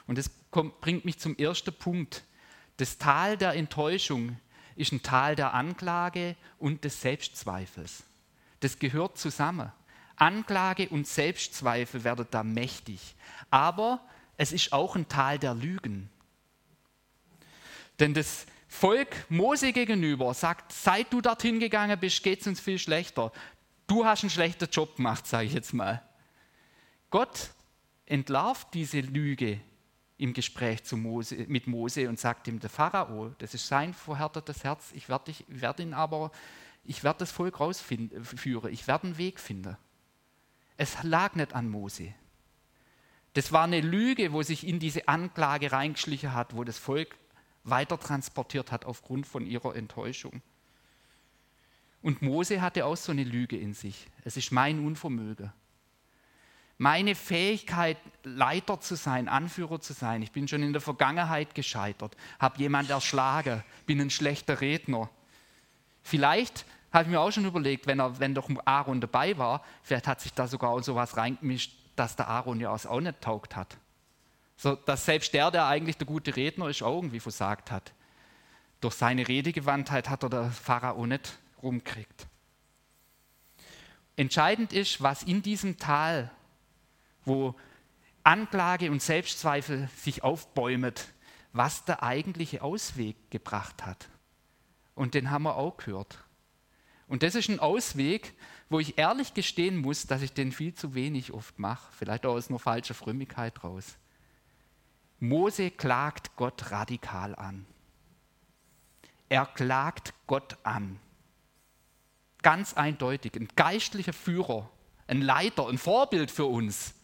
Und 0.06 0.20
das 0.20 0.30
kommt, 0.52 0.80
bringt 0.82 1.06
mich 1.06 1.18
zum 1.18 1.36
ersten 1.36 1.74
Punkt. 1.74 2.24
Das 2.78 3.00
Tal 3.00 3.36
der 3.36 3.54
Enttäuschung 3.54 4.38
ist 4.76 4.92
ein 4.92 5.04
Tal 5.04 5.36
der 5.36 5.54
Anklage 5.54 6.36
und 6.60 6.84
des 6.84 7.02
Selbstzweifels. 7.02 8.04
Das 8.60 8.80
gehört 8.80 9.18
zusammen. 9.18 9.72
Anklage 10.16 10.90
und 10.90 11.08
Selbstzweifel 11.08 12.04
werden 12.04 12.28
da 12.32 12.44
mächtig. 12.44 13.16
Aber 13.50 14.02
es 14.38 14.52
ist 14.52 14.74
auch 14.74 14.96
ein 14.96 15.08
Tal 15.08 15.40
der 15.40 15.54
Lügen. 15.54 16.10
Denn 18.00 18.14
das 18.14 18.46
Volk 18.68 19.26
Mose 19.30 19.72
gegenüber 19.72 20.34
sagt, 20.34 20.74
seit 20.74 21.12
du 21.14 21.22
dorthin 21.22 21.60
gegangen 21.60 21.98
bist, 22.00 22.24
geht 22.24 22.42
es 22.42 22.48
uns 22.48 22.60
viel 22.60 22.80
schlechter. 22.80 23.32
Du 23.88 24.06
hast 24.06 24.24
einen 24.24 24.30
schlechten 24.30 24.70
Job 24.70 24.98
gemacht, 24.98 25.28
sage 25.28 25.46
ich 25.46 25.54
jetzt 25.54 25.74
mal. 25.74 26.02
Gott 27.10 27.52
entlarvt 28.06 28.74
diese 28.74 29.00
Lüge 29.00 29.62
im 30.18 30.34
Gespräch 30.34 30.82
Mose, 30.94 31.46
mit 31.48 31.68
Mose 31.68 32.08
und 32.08 32.20
sagt 32.20 32.48
ihm, 32.48 32.60
der 32.60 32.70
Pharao, 32.70 33.34
das 33.38 33.54
ist 33.54 33.68
sein 33.68 33.94
verhärtetes 33.94 34.64
Herz, 34.64 34.92
ich 34.94 35.10
werde 35.10 35.34
werd 35.48 35.80
ihn 35.80 35.94
aber, 35.94 36.32
ich 36.84 37.04
werde 37.04 37.20
das 37.20 37.32
Volk 37.32 37.60
rausführen, 37.60 38.12
ich 38.72 38.88
werde 38.88 39.04
einen 39.08 39.18
Weg 39.18 39.40
finden. 39.40 39.76
Es 40.78 41.04
lag 41.04 41.36
nicht 41.36 41.54
an 41.54 41.70
Mose. 41.70 42.14
Das 43.34 43.52
war 43.52 43.64
eine 43.64 43.82
Lüge, 43.82 44.32
wo 44.32 44.44
sich 44.44 44.66
in 44.66 44.80
diese 44.80 45.08
Anklage 45.08 45.72
reingeschlichen 45.72 46.34
hat, 46.34 46.56
wo 46.56 46.64
das 46.64 46.78
Volk 46.78 47.18
weiter 47.64 48.00
transportiert 48.00 48.72
hat 48.72 48.86
aufgrund 48.86 49.28
von 49.28 49.46
ihrer 49.46 49.76
Enttäuschung. 49.76 50.42
Und 52.02 52.22
Mose 52.22 52.62
hatte 52.62 52.86
auch 52.86 52.96
so 52.96 53.12
eine 53.12 53.24
Lüge 53.24 53.58
in 53.58 53.74
sich. 53.74 54.08
Es 54.24 54.38
ist 54.38 54.52
mein 54.52 54.86
Unvermögen. 54.86 55.52
Meine 56.78 57.16
Fähigkeit, 57.16 57.98
Leiter 58.24 58.82
zu 58.82 58.96
sein, 58.96 59.30
Anführer 59.30 59.80
zu 59.80 59.94
sein. 59.94 60.22
Ich 60.22 60.32
bin 60.32 60.48
schon 60.48 60.62
in 60.62 60.74
der 60.74 60.82
Vergangenheit 60.82 61.56
gescheitert, 61.56 62.18
habe 62.40 62.60
jemand 62.60 62.90
erschlagen, 62.90 63.64
bin 63.86 64.02
ein 64.02 64.10
schlechter 64.10 64.60
Redner. 64.60 65.10
Vielleicht 66.04 66.66
habe 66.92 67.06
ich 67.06 67.10
mir 67.10 67.20
auch 67.20 67.32
schon 67.32 67.46
überlegt, 67.46 67.88
wenn, 67.88 68.00
er, 68.00 68.20
wenn 68.20 68.34
doch 68.34 68.50
Aaron 68.66 69.00
dabei 69.00 69.38
war, 69.38 69.64
vielleicht 69.84 70.08
hat 70.08 70.22
sich 70.22 70.34
da 70.34 70.48
sogar 70.48 70.82
so 70.84 70.96
was 70.96 71.16
reingemischt, 71.16 71.74
dass 71.96 72.16
der 72.16 72.28
Aaron 72.28 72.60
ja 72.60 72.72
auch 72.72 73.02
nicht 73.02 73.22
taugt 73.22 73.56
hat. 73.56 73.78
So, 74.58 74.76
dass 74.76 75.06
selbst 75.06 75.34
der, 75.34 75.52
der 75.52 75.68
eigentlich 75.68 75.98
der 75.98 76.08
gute 76.08 76.36
Redner 76.36 76.70
ist, 76.70 76.82
auch 76.84 76.96
irgendwie 76.96 77.20
versagt 77.20 77.72
hat. 77.72 77.94
Durch 78.82 78.96
seine 78.96 79.28
Redegewandtheit 79.28 80.10
hat 80.10 80.24
er 80.24 80.30
der 80.30 80.52
Pharao 80.52 81.06
nicht 81.06 81.38
rumkriegt. 81.62 82.28
Entscheidend 84.16 84.72
ist, 84.72 85.02
was 85.02 85.24
in 85.24 85.42
diesem 85.42 85.78
Tal, 85.78 86.32
wo 87.26 87.56
Anklage 88.24 88.90
und 88.90 89.02
Selbstzweifel 89.02 89.90
sich 89.96 90.24
aufbäumet, 90.24 91.08
was 91.54 91.86
der 91.86 92.04
eigentliche 92.04 92.62
Ausweg 92.62 93.30
gebracht 93.30 93.86
hat. 93.86 94.10
Und 94.96 95.14
den 95.14 95.30
haben 95.30 95.44
wir 95.44 95.56
auch 95.56 95.78
gehört. 95.78 96.24
Und 97.08 97.22
das 97.22 97.36
ist 97.36 97.50
ein 97.50 97.60
Ausweg, 97.60 98.34
wo 98.70 98.80
ich 98.80 98.98
ehrlich 98.98 99.34
gestehen 99.34 99.78
muss, 99.78 100.08
dass 100.08 100.22
ich 100.22 100.34
den 100.34 100.52
viel 100.52 100.74
zu 100.74 100.96
wenig 100.96 101.34
oft 101.34 101.60
mache, 101.60 101.94
vielleicht 101.94 102.26
auch 102.26 102.34
aus 102.34 102.50
einer 102.50 102.60
falschen 102.60 102.96
Frömmigkeit 102.96 103.64
raus. 103.64 103.98
Mose 105.20 105.70
klagt 105.70 106.36
Gott 106.36 106.72
radikal 106.72 107.36
an. 107.36 107.66
Er 109.30 109.46
klagt 109.46 110.14
Gott 110.28 110.58
an. 110.64 111.00
Ganz 112.42 112.74
eindeutig. 112.74 113.36
Ein 113.36 113.48
geistlicher 113.56 114.14
Führer, 114.14 114.70
ein 115.08 115.22
Leiter, 115.22 115.68
ein 115.68 115.78
Vorbild 115.78 116.32
für 116.32 116.46
uns. 116.46 116.95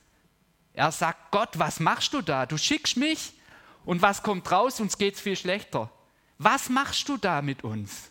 Er 0.82 0.92
sagt, 0.92 1.30
Gott, 1.30 1.60
was 1.60 1.80
machst 1.80 2.12
du 2.12 2.24
da? 2.24 2.48
Du 2.48 2.58
schickst 2.58 2.98
mich 2.98 3.34
und 3.86 4.02
was 4.02 4.24
kommt 4.24 4.52
raus? 4.52 4.80
Uns 4.80 4.98
geht 4.98 5.14
es 5.14 5.22
viel 5.22 5.36
schlechter. 5.36 5.92
Was 6.40 6.70
machst 6.70 7.08
du 7.08 7.18
da 7.18 7.44
mit 7.44 7.64
uns? 7.64 8.10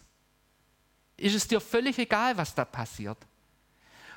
Ist 1.17 1.35
es 1.35 1.49
dir 1.49 1.61
völlig 1.61 1.99
egal, 1.99 2.37
was 2.37 2.55
da 2.55 2.65
passiert? 2.65 3.19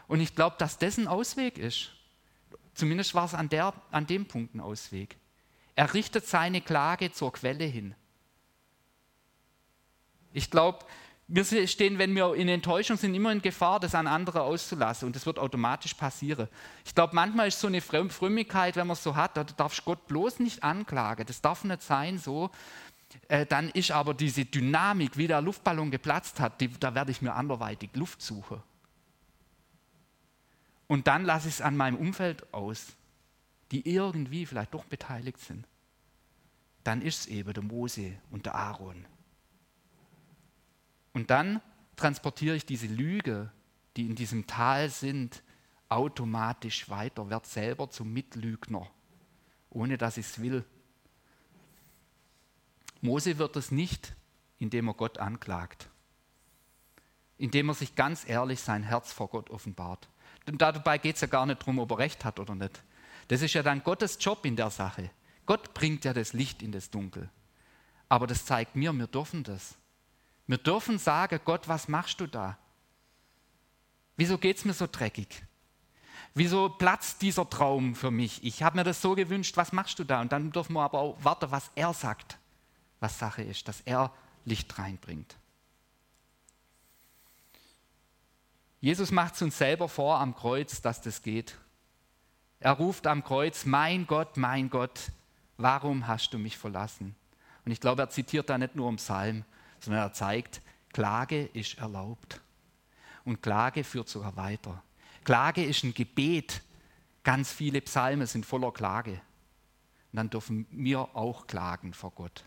Und 0.07 0.21
ich 0.21 0.35
glaube, 0.35 0.55
dass 0.59 0.77
das 0.77 0.99
ein 0.99 1.07
Ausweg 1.07 1.57
ist. 1.57 1.93
Zumindest 2.75 3.15
war 3.15 3.25
es 3.25 3.33
an, 3.33 3.49
an 3.89 4.05
dem 4.05 4.27
Punkt 4.27 4.53
ein 4.53 4.61
Ausweg. 4.61 5.17
Er 5.73 5.91
richtet 5.95 6.27
seine 6.27 6.61
Klage 6.61 7.11
zur 7.11 7.33
Quelle 7.33 7.65
hin. 7.65 7.95
Ich 10.31 10.51
glaube, 10.51 10.85
wir 11.27 11.67
stehen, 11.67 11.97
wenn 11.97 12.15
wir 12.15 12.35
in 12.35 12.49
Enttäuschung 12.49 12.97
sind, 12.97 13.15
immer 13.15 13.31
in 13.31 13.41
Gefahr, 13.41 13.79
das 13.79 13.95
an 13.95 14.07
andere 14.07 14.41
auszulassen 14.41 15.07
und 15.07 15.15
das 15.15 15.25
wird 15.25 15.39
automatisch 15.39 15.93
passieren. 15.93 16.47
Ich 16.85 16.93
glaube, 16.93 17.15
manchmal 17.15 17.47
ist 17.47 17.59
so 17.59 17.67
eine 17.67 17.81
Frömmigkeit, 17.81 18.75
wenn 18.75 18.87
man 18.87 18.93
es 18.95 19.03
so 19.03 19.15
hat, 19.15 19.37
da 19.37 19.43
darfst 19.43 19.85
Gott 19.85 20.05
bloß 20.07 20.39
nicht 20.39 20.63
anklagen. 20.63 21.25
Das 21.25 21.41
darf 21.41 21.63
nicht 21.63 21.81
sein 21.81 22.17
so. 22.17 22.51
Äh, 23.27 23.45
dann 23.45 23.69
ist 23.69 23.91
aber 23.91 24.13
diese 24.13 24.45
Dynamik, 24.45 25.17
wie 25.17 25.27
der 25.27 25.41
Luftballon 25.41 25.91
geplatzt 25.91 26.39
hat, 26.39 26.59
die, 26.59 26.67
da 26.67 26.93
werde 26.93 27.11
ich 27.11 27.21
mir 27.21 27.33
anderweitig 27.33 27.91
Luft 27.93 28.21
suchen. 28.21 28.61
Und 30.87 31.07
dann 31.07 31.23
lasse 31.23 31.47
ich 31.47 31.55
es 31.55 31.61
an 31.61 31.77
meinem 31.77 31.97
Umfeld 31.97 32.53
aus, 32.53 32.87
die 33.71 33.89
irgendwie 33.89 34.45
vielleicht 34.45 34.73
doch 34.73 34.85
beteiligt 34.85 35.39
sind. 35.39 35.65
Dann 36.83 37.01
ist 37.01 37.21
es 37.21 37.27
eben 37.27 37.53
der 37.53 37.63
Mose 37.63 38.13
und 38.29 38.45
der 38.45 38.55
Aaron. 38.55 39.05
Und 41.13 41.29
dann 41.29 41.61
transportiere 41.95 42.55
ich 42.55 42.65
diese 42.65 42.87
Lüge, 42.87 43.51
die 43.95 44.07
in 44.07 44.15
diesem 44.15 44.47
Tal 44.47 44.89
sind, 44.89 45.43
automatisch 45.89 46.89
weiter, 46.89 47.29
werde 47.29 47.47
selber 47.47 47.89
zum 47.89 48.11
Mitlügner, 48.11 48.89
ohne 49.69 49.97
dass 49.97 50.17
ich 50.17 50.25
es 50.25 50.41
will. 50.41 50.65
Mose 53.01 53.37
wird 53.37 53.55
es 53.55 53.69
nicht, 53.69 54.15
indem 54.59 54.87
er 54.87 54.93
Gott 54.93 55.19
anklagt, 55.19 55.89
indem 57.37 57.69
er 57.69 57.75
sich 57.75 57.95
ganz 57.95 58.27
ehrlich 58.27 58.61
sein 58.61 58.81
Herz 58.81 59.11
vor 59.11 59.27
Gott 59.27 59.49
offenbart. 59.49 60.09
Denn 60.47 60.57
dabei 60.57 60.97
geht 60.97 61.15
es 61.15 61.21
ja 61.21 61.27
gar 61.27 61.45
nicht 61.45 61.61
darum, 61.61 61.79
ob 61.79 61.91
er 61.91 61.99
recht 61.99 62.25
hat 62.25 62.39
oder 62.39 62.55
nicht. 62.55 62.81
Das 63.27 63.41
ist 63.41 63.53
ja 63.53 63.63
dann 63.63 63.83
Gottes 63.83 64.17
Job 64.19 64.45
in 64.45 64.55
der 64.55 64.69
Sache. 64.69 65.11
Gott 65.45 65.73
bringt 65.73 66.05
ja 66.05 66.13
das 66.13 66.33
Licht 66.33 66.61
in 66.63 66.71
das 66.71 66.89
Dunkel. 66.89 67.29
Aber 68.09 68.27
das 68.27 68.45
zeigt 68.45 68.75
mir, 68.75 68.93
wir 68.93 69.07
dürfen 69.07 69.43
das. 69.43 69.75
Wir 70.47 70.57
dürfen 70.57 70.99
sagen, 70.99 71.39
Gott, 71.45 71.67
was 71.67 71.87
machst 71.87 72.19
du 72.19 72.27
da? 72.27 72.57
Wieso 74.17 74.37
geht 74.37 74.57
es 74.57 74.65
mir 74.65 74.73
so 74.73 74.87
dreckig? 74.91 75.43
Wieso 76.35 76.69
platzt 76.69 77.21
dieser 77.21 77.49
Traum 77.49 77.95
für 77.95 78.11
mich? 78.11 78.43
Ich 78.43 78.63
habe 78.63 78.77
mir 78.77 78.83
das 78.83 79.01
so 79.01 79.15
gewünscht, 79.15 79.55
was 79.55 79.71
machst 79.71 79.99
du 79.99 80.03
da? 80.03 80.21
Und 80.21 80.31
dann 80.31 80.51
dürfen 80.51 80.73
wir 80.73 80.81
aber 80.81 80.99
auch 80.99 81.23
warten, 81.23 81.51
was 81.51 81.69
er 81.75 81.93
sagt, 81.93 82.37
was 82.99 83.19
Sache 83.19 83.43
ist, 83.43 83.67
dass 83.67 83.81
er 83.81 84.11
Licht 84.45 84.77
reinbringt. 84.77 85.35
Jesus 88.81 89.11
macht 89.11 89.35
es 89.35 89.41
uns 89.41 89.57
selber 89.57 89.87
vor 89.87 90.19
am 90.19 90.35
Kreuz, 90.35 90.81
dass 90.81 91.01
das 91.01 91.21
geht. 91.21 91.55
Er 92.59 92.73
ruft 92.73 93.07
am 93.07 93.23
Kreuz, 93.23 93.65
mein 93.65 94.07
Gott, 94.07 94.35
mein 94.35 94.69
Gott, 94.69 95.11
warum 95.57 96.07
hast 96.07 96.33
du 96.33 96.37
mich 96.37 96.57
verlassen? 96.57 97.15
Und 97.63 97.71
ich 97.71 97.79
glaube, 97.79 98.01
er 98.01 98.09
zitiert 98.09 98.49
da 98.49 98.57
nicht 98.57 98.75
nur 98.75 98.89
im 98.89 98.97
Psalm, 98.97 99.45
sondern 99.83 100.03
er 100.03 100.13
zeigt, 100.13 100.61
Klage 100.93 101.45
ist 101.45 101.77
erlaubt. 101.77 102.39
Und 103.25 103.41
Klage 103.41 103.83
führt 103.83 104.09
sogar 104.09 104.35
weiter. 104.37 104.81
Klage 105.23 105.63
ist 105.63 105.83
ein 105.83 105.93
Gebet. 105.93 106.61
Ganz 107.23 107.51
viele 107.51 107.81
Psalmen 107.81 108.27
sind 108.27 108.45
voller 108.45 108.71
Klage. 108.71 109.11
Und 110.11 110.17
dann 110.17 110.29
dürfen 110.29 110.67
wir 110.71 111.15
auch 111.15 111.47
klagen 111.47 111.93
vor 111.93 112.11
Gott. 112.11 112.43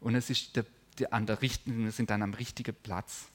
Und 0.00 0.14
es 0.14 0.30
ist 0.30 0.56
der, 0.56 0.66
der, 0.98 1.12
an 1.12 1.26
der 1.26 1.42
richtigen, 1.42 1.84
wir 1.84 1.92
sind 1.92 2.10
dann 2.10 2.22
am 2.22 2.34
richtigen 2.34 2.74
Platz. 2.74 3.28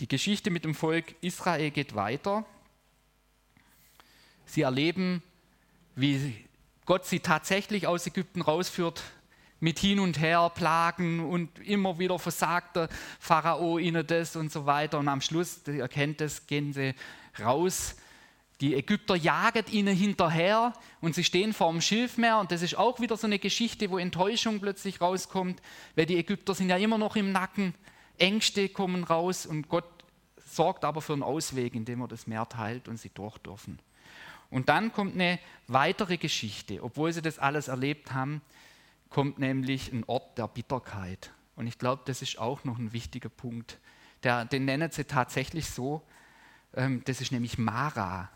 Die 0.00 0.08
Geschichte 0.08 0.50
mit 0.50 0.64
dem 0.64 0.74
Volk 0.74 1.14
Israel 1.20 1.70
geht 1.70 1.94
weiter. 1.94 2.44
Sie 4.46 4.62
erleben, 4.62 5.22
wie 5.94 6.44
Gott 6.84 7.04
sie 7.04 7.20
tatsächlich 7.20 7.86
aus 7.86 8.06
Ägypten 8.06 8.40
rausführt, 8.40 9.02
mit 9.60 9.78
hin 9.78 9.98
und 9.98 10.20
her 10.20 10.50
Plagen 10.54 11.20
und 11.20 11.58
immer 11.60 11.98
wieder 11.98 12.18
versagt 12.18 12.76
der 12.76 12.88
Pharao 13.18 13.78
ihnen 13.78 14.06
das 14.06 14.36
und 14.36 14.52
so 14.52 14.66
weiter. 14.66 14.98
Und 14.98 15.08
am 15.08 15.20
Schluss, 15.20 15.60
ihr 15.66 15.82
erkennt 15.82 16.20
das, 16.20 16.46
gehen 16.46 16.72
sie 16.72 16.94
raus. 17.40 17.96
Die 18.60 18.74
Ägypter 18.74 19.14
jagen 19.14 19.64
ihnen 19.70 19.96
hinterher 19.96 20.72
und 21.00 21.14
sie 21.14 21.24
stehen 21.24 21.52
vor 21.52 21.70
dem 21.70 21.80
Schilfmeer. 21.80 22.38
Und 22.38 22.50
das 22.50 22.62
ist 22.62 22.76
auch 22.76 23.00
wieder 23.00 23.16
so 23.16 23.26
eine 23.26 23.38
Geschichte, 23.38 23.90
wo 23.90 23.98
Enttäuschung 23.98 24.60
plötzlich 24.60 25.00
rauskommt, 25.00 25.62
weil 25.94 26.06
die 26.06 26.16
Ägypter 26.16 26.54
sind 26.54 26.68
ja 26.68 26.76
immer 26.76 26.98
noch 26.98 27.16
im 27.16 27.30
Nacken. 27.32 27.74
Ängste 28.18 28.68
kommen 28.68 29.04
raus 29.04 29.46
und 29.46 29.68
Gott 29.68 29.84
sorgt 30.44 30.84
aber 30.84 31.02
für 31.02 31.12
einen 31.12 31.22
Ausweg, 31.22 31.74
indem 31.74 32.00
er 32.00 32.08
das 32.08 32.26
Meer 32.26 32.48
teilt 32.48 32.88
und 32.88 32.96
sie 32.96 33.10
durch 33.10 33.38
dürfen. 33.38 33.78
Und 34.50 34.68
dann 34.68 34.92
kommt 34.92 35.14
eine 35.14 35.38
weitere 35.66 36.16
Geschichte, 36.16 36.82
obwohl 36.82 37.12
sie 37.12 37.22
das 37.22 37.38
alles 37.38 37.68
erlebt 37.68 38.12
haben 38.12 38.40
kommt 39.10 39.38
nämlich 39.38 39.92
ein 39.92 40.04
Ort 40.04 40.38
der 40.38 40.48
Bitterkeit. 40.48 41.32
Und 41.56 41.66
ich 41.66 41.78
glaube, 41.78 42.02
das 42.04 42.22
ist 42.22 42.38
auch 42.38 42.64
noch 42.64 42.78
ein 42.78 42.92
wichtiger 42.92 43.28
Punkt. 43.28 43.78
Der, 44.22 44.44
den 44.44 44.64
nennen 44.64 44.90
sie 44.90 45.04
tatsächlich 45.04 45.68
so, 45.68 46.02
ähm, 46.74 47.02
das 47.04 47.20
ist 47.20 47.32
nämlich 47.32 47.58
Mara. 47.58 48.30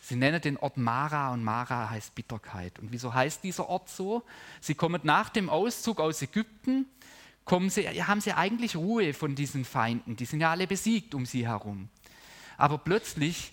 Sie 0.00 0.16
nennen 0.16 0.40
den 0.40 0.56
Ort 0.56 0.76
Mara 0.76 1.32
und 1.32 1.42
Mara 1.42 1.90
heißt 1.90 2.14
Bitterkeit. 2.14 2.78
Und 2.78 2.92
wieso 2.92 3.12
heißt 3.12 3.42
dieser 3.42 3.68
Ort 3.68 3.88
so? 3.88 4.22
Sie 4.60 4.74
kommen 4.74 5.00
nach 5.04 5.28
dem 5.30 5.50
Auszug 5.50 6.00
aus 6.00 6.22
Ägypten, 6.22 6.86
kommen 7.44 7.70
sie, 7.70 7.88
haben 8.04 8.20
sie 8.20 8.32
eigentlich 8.32 8.76
Ruhe 8.76 9.14
von 9.14 9.34
diesen 9.34 9.64
Feinden. 9.64 10.16
Die 10.16 10.24
sind 10.24 10.40
ja 10.40 10.50
alle 10.50 10.66
besiegt 10.66 11.14
um 11.14 11.26
sie 11.26 11.46
herum. 11.46 11.88
Aber 12.56 12.78
plötzlich, 12.78 13.52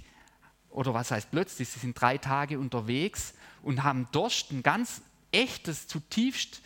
oder 0.69 0.93
was 0.93 1.11
heißt 1.11 1.31
plötzlich, 1.31 1.69
sie 1.69 1.79
sind 1.79 1.99
drei 1.99 2.17
Tage 2.17 2.59
unterwegs 2.59 3.33
und 3.61 3.83
haben 3.83 4.07
Durst, 4.11 4.51
ein 4.51 4.63
ganz 4.63 5.01
echtes, 5.33 5.87
zutiefst 5.87 6.61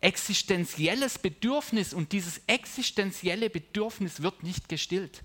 existenzielles 0.00 1.18
Bedürfnis 1.18 1.94
und 1.94 2.12
dieses 2.12 2.42
existenzielle 2.46 3.48
Bedürfnis 3.48 4.20
wird 4.22 4.42
nicht 4.42 4.68
gestillt. 4.68 5.24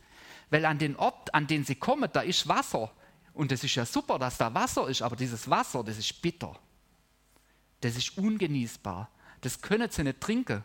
Weil 0.49 0.65
an 0.65 0.79
den 0.79 0.95
Ort, 0.95 1.33
an 1.33 1.47
den 1.47 1.65
sie 1.65 1.75
kommen, 1.75 2.09
da 2.11 2.21
ist 2.21 2.47
Wasser. 2.47 2.91
Und 3.33 3.51
es 3.51 3.63
ist 3.63 3.75
ja 3.75 3.85
super, 3.85 4.17
dass 4.17 4.37
da 4.37 4.53
Wasser 4.53 4.87
ist, 4.87 5.01
aber 5.01 5.15
dieses 5.15 5.49
Wasser, 5.49 5.83
das 5.83 5.97
ist 5.97 6.21
bitter. 6.21 6.57
Das 7.81 7.95
ist 7.97 8.17
ungenießbar. 8.17 9.09
Das 9.41 9.61
können 9.61 9.89
sie 9.91 10.03
nicht 10.03 10.21
trinken. 10.21 10.63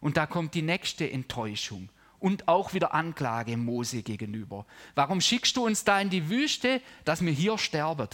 Und 0.00 0.16
da 0.16 0.26
kommt 0.26 0.54
die 0.54 0.62
nächste 0.62 1.10
Enttäuschung 1.10 1.88
und 2.18 2.48
auch 2.48 2.74
wieder 2.74 2.94
Anklage 2.94 3.56
Mose 3.56 4.02
gegenüber. 4.02 4.66
Warum 4.94 5.20
schickst 5.20 5.56
du 5.56 5.66
uns 5.66 5.84
da 5.84 6.00
in 6.00 6.10
die 6.10 6.28
Wüste, 6.28 6.80
dass 7.04 7.24
wir 7.24 7.32
hier 7.32 7.58
sterben? 7.58 8.08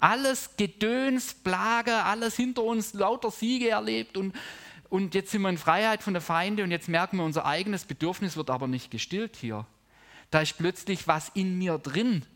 Alles 0.00 0.56
Gedöns, 0.56 1.34
Plage, 1.34 1.94
alles 2.04 2.36
hinter 2.36 2.62
uns, 2.62 2.94
lauter 2.94 3.30
Siege 3.30 3.68
erlebt 3.68 4.16
und 4.16 4.34
und 4.90 5.14
jetzt 5.14 5.30
sind 5.30 5.42
wir 5.42 5.48
in 5.48 5.56
Freiheit 5.56 6.02
von 6.02 6.14
der 6.14 6.20
Feinde 6.20 6.64
und 6.64 6.72
jetzt 6.72 6.88
merken 6.88 7.18
wir, 7.18 7.24
unser 7.24 7.46
eigenes 7.46 7.84
Bedürfnis 7.84 8.36
wird 8.36 8.50
aber 8.50 8.66
nicht 8.66 8.90
gestillt 8.90 9.36
hier. 9.36 9.64
Da 10.32 10.40
ist 10.40 10.58
plötzlich 10.58 11.06
was 11.06 11.28
in 11.30 11.58
mir 11.58 11.78
drin, 11.78 12.26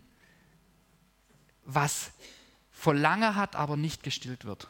was 1.65 2.13
Verlangen 2.71 3.35
hat, 3.35 3.57
aber 3.57 3.77
nicht 3.77 4.05
gestillt 4.05 4.45
wird. 4.45 4.69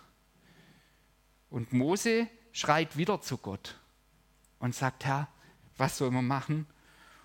Und 1.51 1.75
Mose 1.75 2.27
schreit 2.53 2.97
wieder 2.97 3.21
zu 3.21 3.37
Gott 3.37 3.79
und 4.61 4.75
sagt, 4.75 5.05
Herr, 5.05 5.29
was 5.77 5.99
soll 5.99 6.11
man 6.11 6.27
machen? 6.27 6.67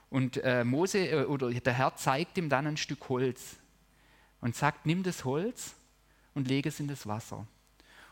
Und 0.10 0.44
äh, 0.44 0.66
Mose 0.66 1.08
äh, 1.08 1.24
oder 1.24 1.52
der 1.52 1.74
Herr 1.74 1.96
zeigt 1.96 2.38
ihm 2.38 2.50
dann 2.50 2.68
ein 2.68 2.78
Stück 2.78 3.08
Holz 3.08 3.59
und 4.42 4.56
sagt, 4.56 4.86
nimm 4.86 5.04
das 5.04 5.26
Holz 5.26 5.76
und 6.34 6.48
lege 6.48 6.70
es 6.70 6.80
in 6.80 6.88
das 6.88 7.08
Wasser. 7.08 7.46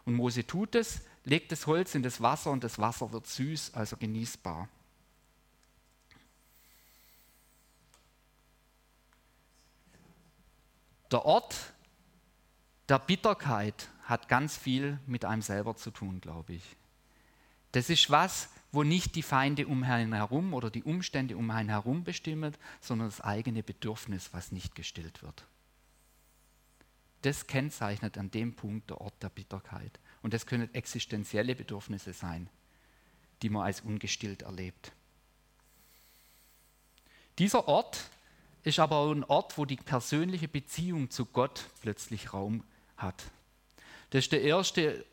Und 0.05 0.15
Mose 0.15 0.45
tut 0.45 0.75
es, 0.75 1.01
legt 1.23 1.51
das 1.51 1.67
Holz 1.67 1.95
in 1.95 2.03
das 2.03 2.21
Wasser 2.21 2.51
und 2.51 2.63
das 2.63 2.79
Wasser 2.79 3.11
wird 3.11 3.27
süß, 3.27 3.73
also 3.73 3.97
genießbar. 3.97 4.69
Der 11.11 11.25
Ort 11.25 11.73
der 12.89 12.99
Bitterkeit 12.99 13.89
hat 14.03 14.29
ganz 14.29 14.57
viel 14.57 14.99
mit 15.05 15.25
einem 15.25 15.41
selber 15.41 15.75
zu 15.75 15.91
tun, 15.91 16.21
glaube 16.21 16.53
ich. 16.53 16.63
Das 17.73 17.89
ist 17.89 18.09
was, 18.09 18.49
wo 18.71 18.83
nicht 18.83 19.15
die 19.15 19.23
Feinde 19.23 19.67
um 19.67 19.83
einen 19.83 20.13
herum 20.13 20.53
oder 20.53 20.69
die 20.69 20.83
Umstände 20.83 21.35
um 21.35 21.49
einen 21.51 21.69
herum 21.69 22.03
bestimmen, 22.03 22.55
sondern 22.79 23.09
das 23.09 23.21
eigene 23.21 23.63
Bedürfnis, 23.63 24.29
was 24.33 24.51
nicht 24.51 24.75
gestillt 24.75 25.21
wird. 25.21 25.45
Das 27.21 27.47
kennzeichnet 27.47 28.17
an 28.17 28.31
dem 28.31 28.53
Punkt 28.55 28.89
der 28.89 29.01
Ort 29.01 29.21
der 29.21 29.29
Bitterkeit. 29.29 29.99
Und 30.21 30.33
das 30.33 30.45
können 30.45 30.73
existenzielle 30.73 31.55
Bedürfnisse 31.55 32.13
sein, 32.13 32.49
die 33.41 33.49
man 33.49 33.65
als 33.65 33.81
ungestillt 33.81 34.43
erlebt. 34.43 34.91
Dieser 37.39 37.67
Ort 37.67 38.09
ist 38.63 38.79
aber 38.79 38.97
auch 38.97 39.11
ein 39.11 39.23
Ort, 39.23 39.57
wo 39.57 39.65
die 39.65 39.77
persönliche 39.77 40.47
Beziehung 40.47 41.09
zu 41.09 41.25
Gott 41.25 41.65
plötzlich 41.81 42.33
Raum 42.33 42.63
hat. 42.97 43.23
Das 44.09 44.25
ist 44.25 44.31
der 44.31 44.41
erste 44.41 45.05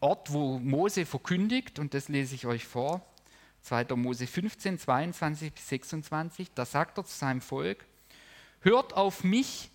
Ort, 0.00 0.32
wo 0.32 0.58
Mose 0.58 1.06
verkündigt, 1.06 1.78
und 1.78 1.94
das 1.94 2.08
lese 2.08 2.34
ich 2.34 2.46
euch 2.46 2.64
vor, 2.64 3.06
2. 3.62 3.96
Mose 3.96 4.26
15, 4.26 4.78
22 4.78 5.52
bis 5.52 5.68
26, 5.68 6.50
da 6.54 6.66
sagt 6.66 6.98
er 6.98 7.04
zu 7.04 7.16
seinem 7.16 7.40
Volk, 7.40 7.86
hört 8.60 8.92
auf 8.92 9.24
mich, 9.24 9.70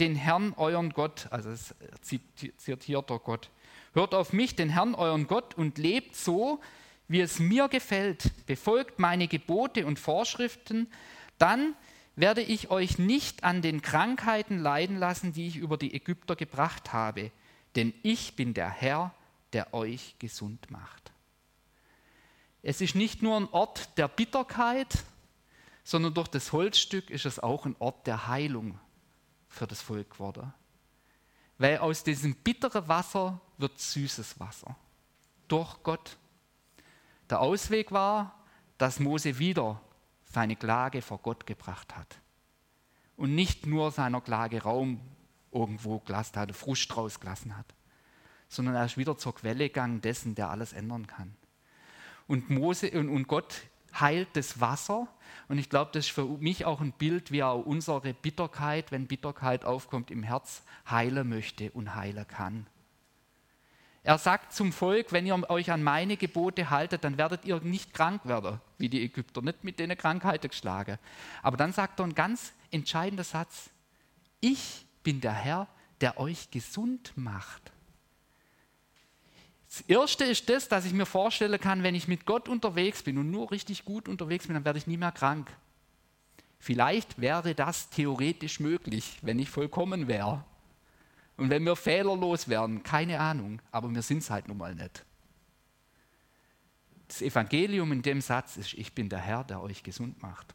den 0.00 0.16
Herrn, 0.16 0.54
euren 0.56 0.90
Gott, 0.90 1.28
also 1.30 1.50
es 1.50 1.74
zitiert 2.00 2.88
der 2.88 3.18
Gott, 3.18 3.50
hört 3.92 4.14
auf 4.14 4.32
mich, 4.32 4.56
den 4.56 4.70
Herrn, 4.70 4.94
euren 4.94 5.26
Gott, 5.26 5.54
und 5.54 5.78
lebt 5.78 6.16
so, 6.16 6.60
wie 7.06 7.20
es 7.20 7.38
mir 7.38 7.68
gefällt, 7.68 8.30
befolgt 8.46 8.98
meine 8.98 9.28
Gebote 9.28 9.84
und 9.84 9.98
Vorschriften, 9.98 10.88
dann 11.38 11.74
werde 12.16 12.40
ich 12.40 12.70
euch 12.70 12.98
nicht 12.98 13.44
an 13.44 13.62
den 13.62 13.82
Krankheiten 13.82 14.58
leiden 14.58 14.98
lassen, 14.98 15.32
die 15.32 15.48
ich 15.48 15.56
über 15.56 15.76
die 15.76 15.94
Ägypter 15.94 16.36
gebracht 16.36 16.92
habe, 16.92 17.30
denn 17.76 17.92
ich 18.02 18.36
bin 18.36 18.54
der 18.54 18.70
Herr, 18.70 19.14
der 19.52 19.74
euch 19.74 20.16
gesund 20.18 20.70
macht. 20.70 21.12
Es 22.62 22.80
ist 22.80 22.94
nicht 22.94 23.22
nur 23.22 23.36
ein 23.36 23.48
Ort 23.52 23.96
der 23.98 24.08
Bitterkeit, 24.08 25.04
sondern 25.82 26.14
durch 26.14 26.28
das 26.28 26.52
Holzstück 26.52 27.10
ist 27.10 27.26
es 27.26 27.38
auch 27.38 27.66
ein 27.66 27.76
Ort 27.78 28.06
der 28.06 28.28
Heilung 28.28 28.78
für 29.50 29.66
das 29.66 29.82
Volk 29.82 30.10
geworden. 30.10 30.54
Weil 31.58 31.76
aus 31.78 32.02
diesem 32.02 32.34
bitteren 32.34 32.88
Wasser 32.88 33.38
wird 33.58 33.78
süßes 33.78 34.40
Wasser. 34.40 34.74
Durch 35.46 35.82
Gott. 35.82 36.16
Der 37.28 37.40
Ausweg 37.40 37.92
war, 37.92 38.42
dass 38.78 38.98
Mose 38.98 39.38
wieder 39.38 39.78
seine 40.24 40.56
Klage 40.56 41.02
vor 41.02 41.18
Gott 41.18 41.46
gebracht 41.46 41.94
hat. 41.94 42.16
Und 43.18 43.34
nicht 43.34 43.66
nur 43.66 43.90
seiner 43.90 44.22
Klage 44.22 44.62
Raum 44.62 45.02
irgendwo 45.52 45.98
gelassen 45.98 46.36
hat, 46.36 46.56
Frust 46.56 46.96
rausgelassen 46.96 47.54
hat 47.54 47.74
sondern 48.50 48.74
er 48.74 48.84
ist 48.84 48.98
wieder 48.98 49.16
zur 49.16 49.34
Quelle 49.34 49.68
gegangen 49.68 50.02
dessen, 50.02 50.34
der 50.34 50.50
alles 50.50 50.72
ändern 50.72 51.06
kann. 51.06 51.34
Und, 52.26 52.50
Mose, 52.50 52.90
und, 52.90 53.08
und 53.08 53.28
Gott 53.28 53.62
heilt 53.98 54.28
das 54.34 54.60
Wasser. 54.60 55.08
Und 55.48 55.58
ich 55.58 55.68
glaube, 55.68 55.90
das 55.92 56.06
ist 56.06 56.12
für 56.12 56.24
mich 56.24 56.64
auch 56.64 56.80
ein 56.80 56.92
Bild, 56.92 57.32
wie 57.32 57.42
auch 57.42 57.64
unsere 57.64 58.14
Bitterkeit, 58.14 58.92
wenn 58.92 59.06
Bitterkeit 59.06 59.64
aufkommt, 59.64 60.10
im 60.10 60.22
Herz 60.22 60.62
heilen 60.88 61.28
möchte 61.28 61.70
und 61.72 61.94
heilen 61.94 62.26
kann. 62.26 62.66
Er 64.02 64.16
sagt 64.16 64.54
zum 64.54 64.72
Volk, 64.72 65.12
wenn 65.12 65.26
ihr 65.26 65.50
euch 65.50 65.70
an 65.70 65.82
meine 65.82 66.16
Gebote 66.16 66.70
haltet, 66.70 67.04
dann 67.04 67.18
werdet 67.18 67.44
ihr 67.44 67.60
nicht 67.60 67.92
krank 67.92 68.24
werden, 68.24 68.60
wie 68.78 68.88
die 68.88 69.02
Ägypter, 69.04 69.42
nicht 69.42 69.62
mit 69.62 69.78
denen 69.78 69.96
Krankheiten 69.96 70.48
geschlagen. 70.48 70.98
Aber 71.42 71.56
dann 71.58 71.72
sagt 71.72 72.00
er 72.00 72.04
einen 72.04 72.14
ganz 72.14 72.52
entscheidenden 72.70 73.24
Satz. 73.24 73.70
Ich 74.40 74.86
bin 75.02 75.20
der 75.20 75.34
Herr, 75.34 75.68
der 76.00 76.18
euch 76.18 76.50
gesund 76.50 77.12
macht. 77.14 77.72
Das 79.70 79.82
Erste 79.82 80.24
ist 80.24 80.48
das, 80.48 80.66
dass 80.66 80.84
ich 80.84 80.92
mir 80.92 81.06
vorstellen 81.06 81.60
kann, 81.60 81.84
wenn 81.84 81.94
ich 81.94 82.08
mit 82.08 82.26
Gott 82.26 82.48
unterwegs 82.48 83.04
bin 83.04 83.18
und 83.18 83.30
nur 83.30 83.52
richtig 83.52 83.84
gut 83.84 84.08
unterwegs 84.08 84.48
bin, 84.48 84.54
dann 84.54 84.64
werde 84.64 84.80
ich 84.80 84.88
nie 84.88 84.96
mehr 84.96 85.12
krank. 85.12 85.48
Vielleicht 86.58 87.20
wäre 87.20 87.54
das 87.54 87.88
theoretisch 87.88 88.58
möglich, 88.58 89.18
wenn 89.22 89.38
ich 89.38 89.48
vollkommen 89.48 90.08
wäre. 90.08 90.44
Und 91.36 91.50
wenn 91.50 91.64
wir 91.64 91.76
fehlerlos 91.76 92.48
wären, 92.48 92.82
keine 92.82 93.20
Ahnung, 93.20 93.62
aber 93.70 93.88
wir 93.94 94.02
sind 94.02 94.18
es 94.18 94.28
halt 94.28 94.48
nun 94.48 94.58
mal 94.58 94.74
nicht. 94.74 95.04
Das 97.06 97.22
Evangelium 97.22 97.92
in 97.92 98.02
dem 98.02 98.20
Satz 98.20 98.56
ist, 98.56 98.74
ich 98.74 98.92
bin 98.92 99.08
der 99.08 99.20
Herr, 99.20 99.44
der 99.44 99.62
euch 99.62 99.82
gesund 99.84 100.20
macht. 100.20 100.54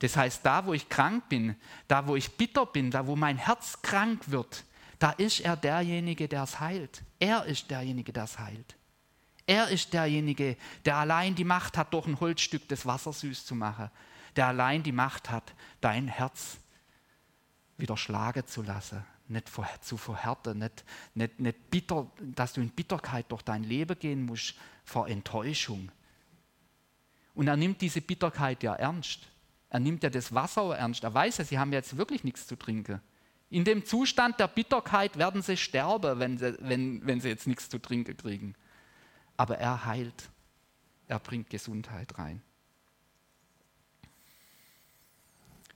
Das 0.00 0.16
heißt, 0.16 0.44
da 0.44 0.66
wo 0.66 0.74
ich 0.74 0.88
krank 0.88 1.28
bin, 1.30 1.56
da 1.88 2.06
wo 2.06 2.14
ich 2.14 2.30
bitter 2.36 2.66
bin, 2.66 2.90
da 2.90 3.06
wo 3.06 3.16
mein 3.16 3.38
Herz 3.38 3.80
krank 3.80 4.30
wird, 4.30 4.64
da 5.02 5.10
ist 5.10 5.40
er 5.40 5.56
derjenige, 5.56 6.28
der 6.28 6.44
es 6.44 6.60
heilt. 6.60 7.02
Er 7.18 7.44
ist 7.46 7.68
derjenige, 7.68 8.12
der 8.12 8.22
es 8.22 8.38
heilt. 8.38 8.76
Er 9.46 9.66
ist 9.66 9.92
derjenige, 9.92 10.56
der 10.84 10.96
allein 10.96 11.34
die 11.34 11.42
Macht 11.42 11.76
hat, 11.76 11.92
durch 11.92 12.06
ein 12.06 12.20
Holzstück 12.20 12.68
das 12.68 12.86
Wasser 12.86 13.12
süß 13.12 13.44
zu 13.44 13.56
machen. 13.56 13.90
Der 14.36 14.46
allein 14.46 14.84
die 14.84 14.92
Macht 14.92 15.28
hat, 15.28 15.54
dein 15.80 16.06
Herz 16.06 16.58
wieder 17.78 17.96
schlagen 17.96 18.46
zu 18.46 18.62
lassen, 18.62 19.04
nicht 19.26 19.50
zu 19.80 19.96
verhärten, 19.96 20.60
nicht, 20.60 20.84
nicht, 21.14 21.40
nicht 21.40 21.70
bitter, 21.70 22.08
dass 22.20 22.52
du 22.52 22.60
in 22.60 22.70
Bitterkeit 22.70 23.26
durch 23.32 23.42
dein 23.42 23.64
Leben 23.64 23.98
gehen 23.98 24.24
musst, 24.24 24.54
vor 24.84 25.08
Enttäuschung. 25.08 25.90
Und 27.34 27.48
er 27.48 27.56
nimmt 27.56 27.80
diese 27.80 28.02
Bitterkeit 28.02 28.62
ja 28.62 28.76
ernst. 28.76 29.26
Er 29.68 29.80
nimmt 29.80 30.04
ja 30.04 30.10
das 30.10 30.32
Wasser 30.32 30.76
ernst. 30.76 31.02
Er 31.02 31.12
weiß 31.12 31.38
ja, 31.38 31.44
sie 31.44 31.58
haben 31.58 31.72
jetzt 31.72 31.96
wirklich 31.96 32.22
nichts 32.22 32.46
zu 32.46 32.54
trinken. 32.54 33.00
In 33.52 33.64
dem 33.64 33.84
Zustand 33.84 34.40
der 34.40 34.48
Bitterkeit 34.48 35.18
werden 35.18 35.42
sie 35.42 35.58
sterben, 35.58 36.18
wenn 36.18 36.38
sie, 36.38 36.56
wenn, 36.60 37.06
wenn 37.06 37.20
sie 37.20 37.28
jetzt 37.28 37.46
nichts 37.46 37.68
zu 37.68 37.78
trinken 37.78 38.16
kriegen. 38.16 38.54
Aber 39.36 39.58
er 39.58 39.84
heilt. 39.84 40.30
Er 41.06 41.18
bringt 41.18 41.50
Gesundheit 41.50 42.16
rein. 42.16 42.40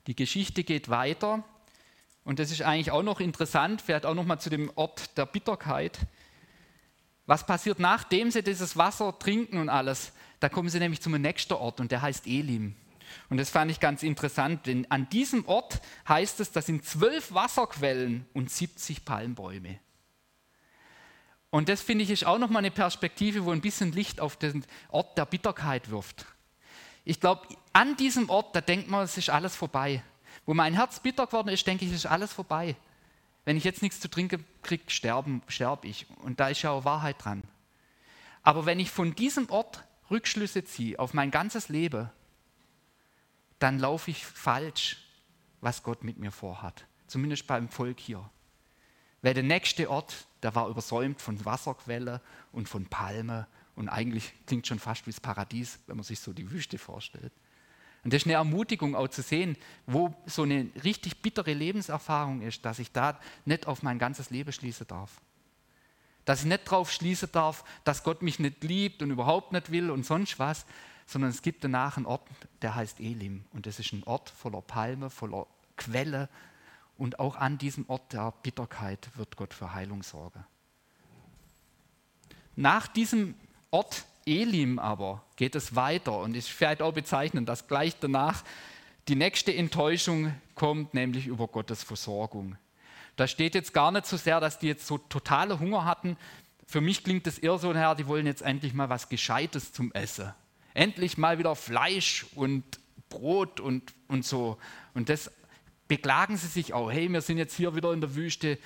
Die 0.07 0.17
Geschichte 0.17 0.65
geht 0.65 0.89
weiter 0.89 1.45
und 2.25 2.39
das 2.39 2.51
ist 2.51 2.63
eigentlich 2.63 2.93
auch 2.93 3.03
noch 3.03 3.21
interessant, 3.21 3.83
vielleicht 3.83 4.07
auch 4.07 4.15
noch 4.15 4.25
mal 4.25 4.39
zu 4.39 4.49
dem 4.49 4.73
Ort 4.75 5.19
der 5.19 5.27
Bitterkeit. 5.27 5.99
Was 7.27 7.45
passiert, 7.45 7.79
nachdem 7.79 8.31
sie 8.31 8.43
dieses 8.43 8.79
Wasser 8.79 9.19
trinken 9.19 9.59
und 9.59 9.69
alles? 9.69 10.13
Da 10.41 10.49
kommen 10.49 10.71
sie 10.71 10.79
nämlich 10.79 11.03
zum 11.03 11.13
nächsten 11.13 11.53
Ort 11.53 11.81
und 11.81 11.93
der 11.93 12.01
heißt 12.01 12.27
Elim. 12.27 12.75
Und 13.29 13.39
das 13.39 13.51
fand 13.51 13.71
ich 13.71 13.81
ganz 13.81 14.03
interessant, 14.03 14.67
denn 14.67 14.91
an 14.91 15.09
diesem 15.09 15.47
Ort 15.47 15.81
heißt 16.09 16.41
es, 16.41 16.53
das 16.53 16.67
sind 16.67 16.85
zwölf 16.85 17.33
Wasserquellen 17.33 18.27
und 18.33 18.51
70 18.51 19.05
Palmbäume. 19.05 19.79
Und 21.51 21.69
das 21.69 21.81
finde 21.81 22.05
ich 22.05 22.11
ist 22.11 22.27
auch 22.27 22.39
nochmal 22.39 22.61
eine 22.61 22.71
Perspektive, 22.71 23.45
wo 23.45 23.53
ein 23.53 23.61
bisschen 23.61 23.93
Licht 23.93 24.21
auf 24.21 24.37
den 24.37 24.65
Ort 24.89 25.17
der 25.17 25.25
Bitterkeit 25.27 25.91
wirft. 25.91 26.27
Ich 27.05 27.21
glaube, 27.21 27.47
an 27.73 27.97
diesem 27.97 28.29
Ort, 28.29 28.55
da 28.55 28.61
denkt 28.61 28.89
man, 28.89 29.05
es 29.05 29.17
ist 29.17 29.31
alles 29.31 29.55
vorbei. 29.55 30.03
Wo 30.45 30.55
mein 30.55 30.75
Herz 30.75 31.01
bitter 31.01 31.27
geworden 31.27 31.49
ist, 31.49 31.67
denke 31.67 31.85
ich, 31.85 31.93
es 31.93 31.99
ist 31.99 32.07
alles 32.07 32.33
vorbei. 32.33 32.77
Wenn 33.45 33.57
ich 33.57 33.65
jetzt 33.65 33.81
nichts 33.81 34.01
zu 34.01 34.09
trinken 34.09 34.45
kriege, 34.63 34.85
sterbe 34.89 35.41
sterb 35.47 35.85
ich. 35.85 36.07
Und 36.23 36.41
da 36.41 36.49
ist 36.49 36.63
ja 36.63 36.71
auch 36.73 36.85
Wahrheit 36.85 37.25
dran. 37.25 37.43
Aber 38.43 38.67
wenn 38.67 38.81
ich 38.81 38.91
von 38.91 39.15
diesem 39.15 39.49
Ort 39.51 39.85
Rückschlüsse 40.11 40.65
ziehe 40.65 40.99
auf 40.99 41.15
mein 41.15 41.31
ganzes 41.31 41.69
Leben, 41.69 42.11
dann 43.59 43.79
laufe 43.79 44.11
ich 44.11 44.25
falsch, 44.25 44.99
was 45.61 45.83
Gott 45.83 46.05
mit 46.05 46.19
mir 46.19 46.33
vorhat. 46.33 46.87
Zumindest 47.07 47.47
beim 47.47 47.69
Volk 47.69 48.01
hier. 48.01 48.29
Weil 49.23 49.35
der 49.35 49.43
nächste 49.43 49.91
Ort, 49.91 50.27
der 50.43 50.55
war 50.55 50.69
übersäumt 50.69 51.21
von 51.21 51.45
Wasserquellen 51.45 52.21
und 52.53 52.69
von 52.69 52.87
Palmen 52.87 53.47
und 53.75 53.89
eigentlich 53.89 54.33
klingt 54.47 54.67
schon 54.67 54.79
fast 54.79 55.07
wie 55.07 55.11
das 55.11 55.21
Paradies, 55.21 55.79
wenn 55.87 55.97
man 55.97 56.05
sich 56.05 56.21
so 56.21 56.33
die 56.33 56.51
Wüste 56.51 56.79
vorstellt. 56.79 57.33
Und 58.05 58.13
das 58.13 58.23
ist 58.23 58.27
eine 58.27 58.35
Ermutigung 58.35 58.95
auch 58.95 59.09
zu 59.09 59.21
sehen, 59.21 59.57
wo 59.87 60.15
so 60.27 60.43
eine 60.43 60.71
richtig 60.85 61.23
bittere 61.23 61.53
Lebenserfahrung 61.53 62.41
ist, 62.41 62.65
dass 62.65 62.79
ich 62.79 62.93
da 62.93 63.19
nicht 63.45 63.67
auf 63.67 63.83
mein 63.83 63.99
ganzes 63.99 64.31
Leben 64.31 64.53
schließen 64.53 64.87
darf. 64.87 65.21
Dass 66.25 66.41
ich 66.41 66.47
nicht 66.47 66.67
darauf 66.67 66.93
schließen 66.93 67.31
darf, 67.33 67.65
dass 67.83 68.05
Gott 68.05 68.23
mich 68.23 68.39
nicht 68.39 68.63
liebt 68.63 69.03
und 69.03 69.11
überhaupt 69.11 69.53
nicht 69.53 69.73
will 69.73 69.91
und 69.91 70.07
sonst 70.07 70.39
was, 70.39 70.67
sondern 71.07 71.31
es 71.31 71.43
gibt 71.43 71.63
danach 71.65 71.97
einen 71.97 72.07
Ort, 72.07 72.29
der 72.63 72.75
heißt 72.75 73.01
Elim. 73.01 73.45
Und 73.53 73.67
das 73.67 73.79
ist 73.79 73.93
ein 73.93 74.03
Ort 74.05 74.29
voller 74.29 74.61
Palme, 74.61 75.09
voller 75.09 75.47
Quelle. 75.77 76.29
Und 76.99 77.21
auch 77.21 77.37
an 77.37 77.59
diesem 77.59 77.85
Ort 77.89 78.13
der 78.13 78.33
Bitterkeit 78.43 79.09
wird 79.15 79.37
Gott 79.37 79.55
für 79.55 79.73
Heilung 79.73 80.03
sorgen. 80.03 80.45
Nach 82.57 82.87
diesem 82.89 83.35
Ort 83.71 84.05
Elim 84.25 84.79
aber 84.79 85.23
geht 85.37 85.55
es 85.55 85.77
weiter 85.77 86.19
und 86.19 86.35
ich 86.37 86.61
werde 86.61 86.85
auch 86.85 86.93
bezeichnen, 86.93 87.47
dass 87.47 87.69
gleich 87.69 87.97
danach 88.01 88.43
die 89.07 89.15
nächste 89.15 89.55
Enttäuschung 89.55 90.35
kommt, 90.57 90.95
nämlich 90.95 91.27
über 91.27 91.47
Gottes 91.47 91.85
Versorgung. 91.85 92.57
Da 93.15 93.29
steht 93.29 93.55
jetzt 93.55 93.73
gar 93.73 93.93
nicht 93.93 94.07
so 94.07 94.17
sehr, 94.17 94.41
dass 94.41 94.59
die 94.59 94.67
jetzt 94.67 94.87
so 94.87 94.99
totale 94.99 95.61
Hunger 95.61 95.85
hatten. 95.85 96.17
Für 96.67 96.81
mich 96.81 97.05
klingt 97.05 97.27
das 97.27 97.39
eher 97.39 97.57
so, 97.59 97.73
Herr, 97.73 97.95
die 97.95 98.09
wollen 98.09 98.27
jetzt 98.27 98.43
endlich 98.43 98.75
mal 98.75 98.89
was 98.89 99.09
Gescheites 99.09 99.73
zum 99.73 99.93
Essen. 99.93 100.33
Endlich 100.77 101.17
mal 101.17 101.39
wieder 101.39 101.57
Fleisch 101.57 102.27
und 102.35 102.63
Brot 103.09 103.61
und, 103.61 103.95
und 104.09 104.27
so. 104.27 104.59
Und 104.93 105.09
das 105.09 105.31
beklagen 105.89 106.37
sie 106.37 106.49
sich 106.49 106.75
auch. 106.75 106.93
Hey, 106.93 107.09
wir 107.09 107.23
sind 107.23 107.39
jetzt 107.39 107.57
hier 107.57 107.75
wieder 107.75 107.95
in 107.95 108.03
der 108.03 108.15
Wüste, 108.15 108.59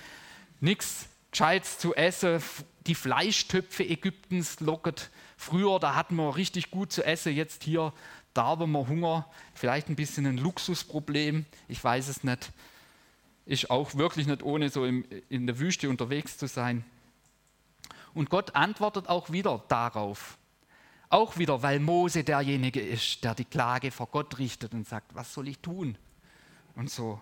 nichts 0.59 1.07
Gescheites 1.31 1.79
zu 1.79 1.95
essen. 1.95 2.43
Die 2.89 2.97
Fleischtöpfe 2.97 3.85
Ägyptens 3.85 4.59
lockert. 4.59 5.11
Früher, 5.37 5.79
da 5.79 5.95
hatten 5.95 6.17
wir 6.17 6.35
richtig 6.35 6.73
gut 6.73 6.91
zu 6.91 7.05
essen. 7.05 7.33
Jetzt 7.33 7.63
hier, 7.63 7.93
da 8.35 8.47
haben 8.47 8.73
wir 8.73 8.89
Hunger. 8.89 9.29
Vielleicht 9.55 9.89
ein 9.89 9.95
bisschen 9.95 10.27
ein 10.27 10.37
Luxusproblem. 10.37 11.47
Ich 11.69 11.85
weiß 11.85 12.09
es 12.09 12.25
nicht. 12.25 12.51
Ist 13.47 13.71
auch 13.71 13.95
wirklich 13.95 14.27
nicht 14.27 14.43
ohne 14.43 14.69
so 14.69 14.85
im, 14.85 15.05
in 15.29 15.47
der 15.47 15.61
Wüste 15.61 15.89
unterwegs 15.89 16.39
zu 16.39 16.49
sein. 16.49 16.85
Und 18.15 18.31
Gott 18.31 18.57
antwortet 18.57 19.09
auch 19.09 19.31
wieder 19.31 19.63
darauf. 19.69 20.40
Auch 21.11 21.37
wieder, 21.39 21.61
weil 21.63 21.81
Mose 21.81 22.23
derjenige 22.23 22.81
ist, 22.81 23.25
der 23.25 23.35
die 23.35 23.45
Klage 23.45 23.91
vor 23.91 24.07
Gott 24.07 24.39
richtet 24.39 24.73
und 24.73 24.87
sagt, 24.87 25.13
was 25.15 25.35
soll 25.35 25.49
ich 25.49 25.59
tun? 25.59 25.99
Und 26.77 26.89
so. 26.89 27.21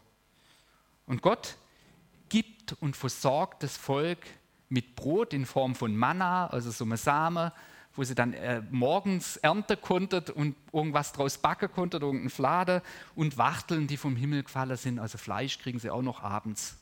Und 1.06 1.22
Gott 1.22 1.56
gibt 2.28 2.74
und 2.80 2.96
versorgt 2.96 3.62
das 3.62 3.78
Volk 3.78 4.18
mit 4.68 4.94
Brot 4.94 5.32
in 5.32 5.46
Form 5.46 5.74
von 5.74 5.96
Manna, 5.96 6.48
also 6.48 6.70
so 6.70 6.84
einem 6.84 6.98
Samen, 6.98 7.50
wo 7.96 8.04
sie 8.04 8.14
dann 8.14 8.34
äh, 8.34 8.60
morgens 8.70 9.38
ernten 9.38 9.80
konnten 9.80 10.32
und 10.32 10.54
irgendwas 10.70 11.12
draus 11.12 11.38
backen 11.38 11.72
konnten, 11.72 12.02
irgendein 12.02 12.28
Flade 12.28 12.82
und 13.14 13.38
Wachteln, 13.38 13.86
die 13.86 13.96
vom 13.96 14.16
Himmel 14.16 14.42
gefallen 14.42 14.76
sind, 14.76 14.98
also 14.98 15.16
Fleisch 15.16 15.58
kriegen 15.58 15.78
sie 15.78 15.88
auch 15.88 16.02
noch 16.02 16.22
abends. 16.22 16.76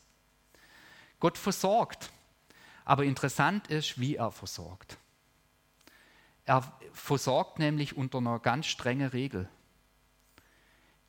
Gott 1.21 1.39
versorgt. 1.39 2.11
Aber 2.85 3.05
interessant 3.05 3.69
ist, 3.69 3.99
wie 4.01 4.17
er 4.17 4.33
versorgt. 4.33 4.99
Er 6.47 6.63
versorgt 6.93 7.59
nämlich 7.59 7.97
unter 7.97 8.19
einer 8.19 8.39
ganz 8.39 8.67
strengen 8.67 9.09
Regel. 9.09 9.49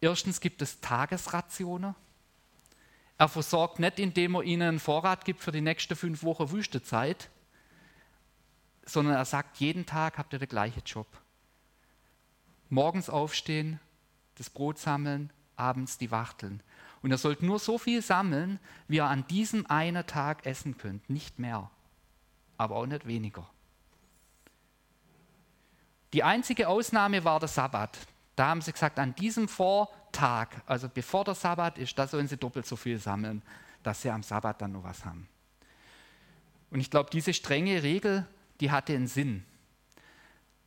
Erstens 0.02 0.41
gibt 0.41 0.62
es 0.62 0.82
Tagesrationen. 0.82 1.95
Er 3.19 3.28
versorgt 3.28 3.80
nicht, 3.80 4.00
indem 4.00 4.36
er 4.36 4.43
ihnen 4.43 4.67
einen 4.67 4.80
Vorrat 4.80 5.26
gibt 5.26 5.41
für 5.41 5.52
die 5.52 5.62
nächsten 5.62 5.95
fünf 5.95 6.23
Wochen 6.23 6.52
Wüstezeit, 6.52 7.30
sondern 8.86 9.15
er 9.15 9.26
sagt, 9.26 9.58
jeden 9.58 9.86
Tag 9.86 10.17
habt 10.17 10.34
ihr 10.34 10.39
den 10.39 10.50
gleichen 10.50 10.84
Job. 10.86 11.08
Morgens 12.69 13.10
aufstehen, 13.10 13.80
das 14.36 14.50
Brot 14.50 14.78
sammeln, 14.78 15.32
abends 15.56 15.97
die 15.97 16.12
Wachteln. 16.12 16.62
Und 17.02 17.12
ihr 17.12 17.17
sollt 17.17 17.41
nur 17.41 17.60
so 17.60 17.78
viel 17.78 18.02
sammeln, 18.02 18.60
wie 18.88 18.97
ihr 18.97 19.06
an 19.06 19.26
diesem 19.28 19.65
einen 19.67 20.06
Tag 20.06 20.45
essen 20.45 20.78
könnt, 20.78 21.10
nicht 21.10 21.39
mehr, 21.39 21.69
aber 22.58 22.76
auch 22.76 22.86
nicht 22.86 23.08
weniger. 23.08 23.47
Die 26.13 26.23
einzige 26.23 26.67
Ausnahme 26.67 27.23
war 27.23 27.39
der 27.39 27.49
Sabbat. 27.49 27.97
Da 28.35 28.47
haben 28.47 28.61
sie 28.61 28.71
gesagt, 28.71 28.99
an 28.99 29.15
diesem 29.15 29.47
Vortag, 29.47 30.49
also 30.65 30.87
bevor 30.89 31.23
der 31.23 31.35
Sabbat 31.35 31.77
ist, 31.77 31.97
da 31.97 32.07
sollen 32.07 32.27
sie 32.27 32.37
doppelt 32.37 32.65
so 32.65 32.75
viel 32.75 32.99
sammeln, 32.99 33.41
dass 33.83 34.01
sie 34.01 34.09
am 34.09 34.23
Sabbat 34.23 34.61
dann 34.61 34.73
noch 34.73 34.83
was 34.83 35.03
haben. 35.03 35.27
Und 36.69 36.79
ich 36.79 36.91
glaube, 36.91 37.09
diese 37.11 37.33
strenge 37.33 37.83
Regel, 37.83 38.25
die 38.59 38.71
hatte 38.71 38.93
einen 38.93 39.07
Sinn. 39.07 39.43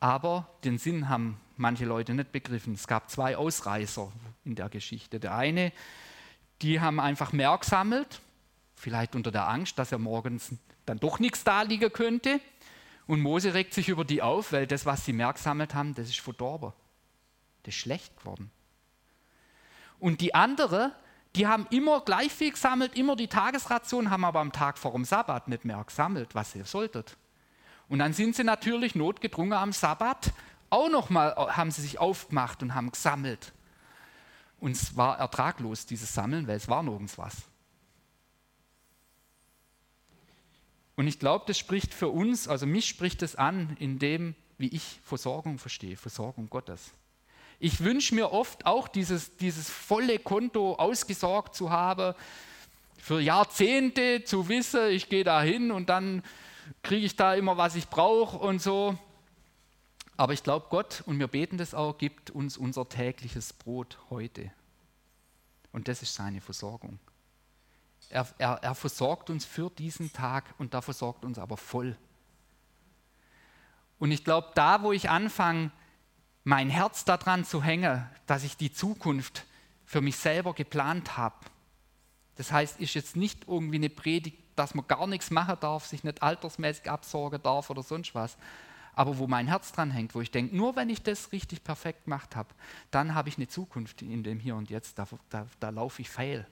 Aber 0.00 0.48
den 0.64 0.78
Sinn 0.78 1.08
haben 1.08 1.38
manche 1.56 1.84
Leute 1.84 2.14
nicht 2.14 2.32
begriffen. 2.32 2.74
Es 2.74 2.86
gab 2.86 3.10
zwei 3.10 3.36
Ausreißer 3.36 4.10
in 4.44 4.54
der 4.54 4.68
Geschichte. 4.68 5.20
Der 5.20 5.34
eine, 5.34 5.72
die 6.62 6.80
haben 6.80 6.98
einfach 6.98 7.32
mehr 7.32 7.56
gesammelt, 7.58 8.20
vielleicht 8.76 9.14
unter 9.14 9.30
der 9.30 9.48
Angst, 9.48 9.78
dass 9.78 9.92
er 9.92 9.98
morgens 9.98 10.54
dann 10.86 10.98
doch 10.98 11.18
nichts 11.18 11.44
da 11.44 11.62
liegen 11.62 11.92
könnte. 11.92 12.40
Und 13.10 13.22
Mose 13.22 13.54
regt 13.54 13.74
sich 13.74 13.88
über 13.88 14.04
die 14.04 14.22
auf, 14.22 14.52
weil 14.52 14.68
das, 14.68 14.86
was 14.86 15.04
sie 15.04 15.12
mehr 15.12 15.32
gesammelt 15.32 15.74
haben, 15.74 15.96
das 15.96 16.08
ist 16.08 16.20
verdorben. 16.20 16.72
Das 17.64 17.74
ist 17.74 17.80
schlecht 17.80 18.16
geworden. 18.16 18.52
Und 19.98 20.20
die 20.20 20.32
andere, 20.32 20.92
die 21.34 21.48
haben 21.48 21.66
immer 21.70 22.02
gleich 22.02 22.30
viel 22.30 22.52
gesammelt, 22.52 22.96
immer 22.96 23.16
die 23.16 23.26
Tagesration, 23.26 24.10
haben 24.10 24.24
aber 24.24 24.38
am 24.38 24.52
Tag 24.52 24.78
vor 24.78 24.92
dem 24.92 25.04
Sabbat 25.04 25.48
nicht 25.48 25.64
mehr 25.64 25.82
gesammelt, 25.84 26.36
was 26.36 26.54
ihr 26.54 26.64
solltet. 26.64 27.16
Und 27.88 27.98
dann 27.98 28.12
sind 28.12 28.36
sie 28.36 28.44
natürlich 28.44 28.94
notgedrungen 28.94 29.54
am 29.54 29.72
Sabbat 29.72 30.32
auch 30.70 30.88
nochmal, 30.88 31.34
haben 31.34 31.72
sie 31.72 31.82
sich 31.82 31.98
aufgemacht 31.98 32.62
und 32.62 32.76
haben 32.76 32.92
gesammelt. 32.92 33.52
Und 34.60 34.70
es 34.76 34.96
war 34.96 35.18
ertraglos, 35.18 35.84
dieses 35.84 36.14
Sammeln, 36.14 36.46
weil 36.46 36.58
es 36.58 36.68
war 36.68 36.84
nirgends 36.84 37.18
was. 37.18 37.49
Und 41.00 41.06
ich 41.06 41.18
glaube, 41.18 41.46
das 41.46 41.56
spricht 41.56 41.94
für 41.94 42.10
uns, 42.10 42.46
also 42.46 42.66
mich 42.66 42.86
spricht 42.86 43.22
es 43.22 43.34
an, 43.34 43.74
in 43.80 43.98
dem, 43.98 44.34
wie 44.58 44.68
ich 44.68 45.00
Versorgung 45.02 45.56
verstehe, 45.56 45.96
Versorgung 45.96 46.50
Gottes. 46.50 46.92
Ich 47.58 47.82
wünsche 47.82 48.14
mir 48.14 48.32
oft 48.32 48.66
auch 48.66 48.86
dieses, 48.86 49.34
dieses 49.38 49.70
volle 49.70 50.18
Konto 50.18 50.74
ausgesorgt 50.74 51.54
zu 51.54 51.70
haben, 51.70 52.14
für 52.98 53.18
Jahrzehnte 53.18 54.24
zu 54.24 54.50
wissen, 54.50 54.90
ich 54.90 55.08
gehe 55.08 55.24
da 55.24 55.40
hin 55.40 55.70
und 55.70 55.88
dann 55.88 56.22
kriege 56.82 57.06
ich 57.06 57.16
da 57.16 57.34
immer, 57.34 57.56
was 57.56 57.76
ich 57.76 57.88
brauche 57.88 58.36
und 58.36 58.60
so. 58.60 58.98
Aber 60.18 60.34
ich 60.34 60.42
glaube, 60.42 60.66
Gott, 60.68 61.02
und 61.06 61.18
wir 61.18 61.28
beten 61.28 61.56
das 61.56 61.72
auch, 61.72 61.96
gibt 61.96 62.28
uns 62.28 62.58
unser 62.58 62.86
tägliches 62.86 63.54
Brot 63.54 63.96
heute. 64.10 64.52
Und 65.72 65.88
das 65.88 66.02
ist 66.02 66.14
seine 66.14 66.42
Versorgung. 66.42 66.98
Er, 68.08 68.26
er, 68.38 68.54
er 68.62 68.74
versorgt 68.74 69.30
uns 69.30 69.44
für 69.44 69.70
diesen 69.70 70.12
Tag 70.12 70.54
und 70.58 70.74
da 70.74 70.80
versorgt 70.80 71.24
uns 71.24 71.38
aber 71.38 71.56
voll. 71.56 71.96
Und 73.98 74.10
ich 74.10 74.24
glaube, 74.24 74.50
da, 74.54 74.82
wo 74.82 74.92
ich 74.92 75.10
anfange, 75.10 75.70
mein 76.42 76.70
Herz 76.70 77.04
daran 77.04 77.44
zu 77.44 77.62
hängen, 77.62 78.08
dass 78.26 78.42
ich 78.42 78.56
die 78.56 78.72
Zukunft 78.72 79.44
für 79.84 80.00
mich 80.00 80.16
selber 80.16 80.54
geplant 80.54 81.16
habe, 81.16 81.36
das 82.36 82.50
heißt, 82.50 82.80
ist 82.80 82.94
jetzt 82.94 83.16
nicht 83.16 83.46
irgendwie 83.46 83.76
eine 83.76 83.90
Predigt, 83.90 84.38
dass 84.56 84.74
man 84.74 84.86
gar 84.86 85.06
nichts 85.06 85.30
machen 85.30 85.56
darf, 85.60 85.86
sich 85.86 86.04
nicht 86.04 86.22
altersmäßig 86.22 86.90
absorgen 86.90 87.42
darf 87.42 87.68
oder 87.68 87.82
sonst 87.82 88.14
was, 88.14 88.38
aber 88.94 89.18
wo 89.18 89.26
mein 89.26 89.46
Herz 89.46 89.72
dran 89.72 89.90
hängt, 89.90 90.14
wo 90.14 90.20
ich 90.20 90.30
denke, 90.30 90.56
nur 90.56 90.76
wenn 90.76 90.88
ich 90.88 91.02
das 91.02 91.32
richtig 91.32 91.62
perfekt 91.62 92.04
gemacht 92.04 92.36
habe, 92.36 92.48
dann 92.90 93.14
habe 93.14 93.28
ich 93.28 93.36
eine 93.36 93.48
Zukunft 93.48 94.02
in 94.02 94.22
dem 94.22 94.40
Hier 94.40 94.56
und 94.56 94.70
Jetzt, 94.70 94.98
da, 94.98 95.06
da, 95.28 95.46
da 95.60 95.68
laufe 95.70 96.02
ich 96.02 96.10
fehl. 96.10 96.46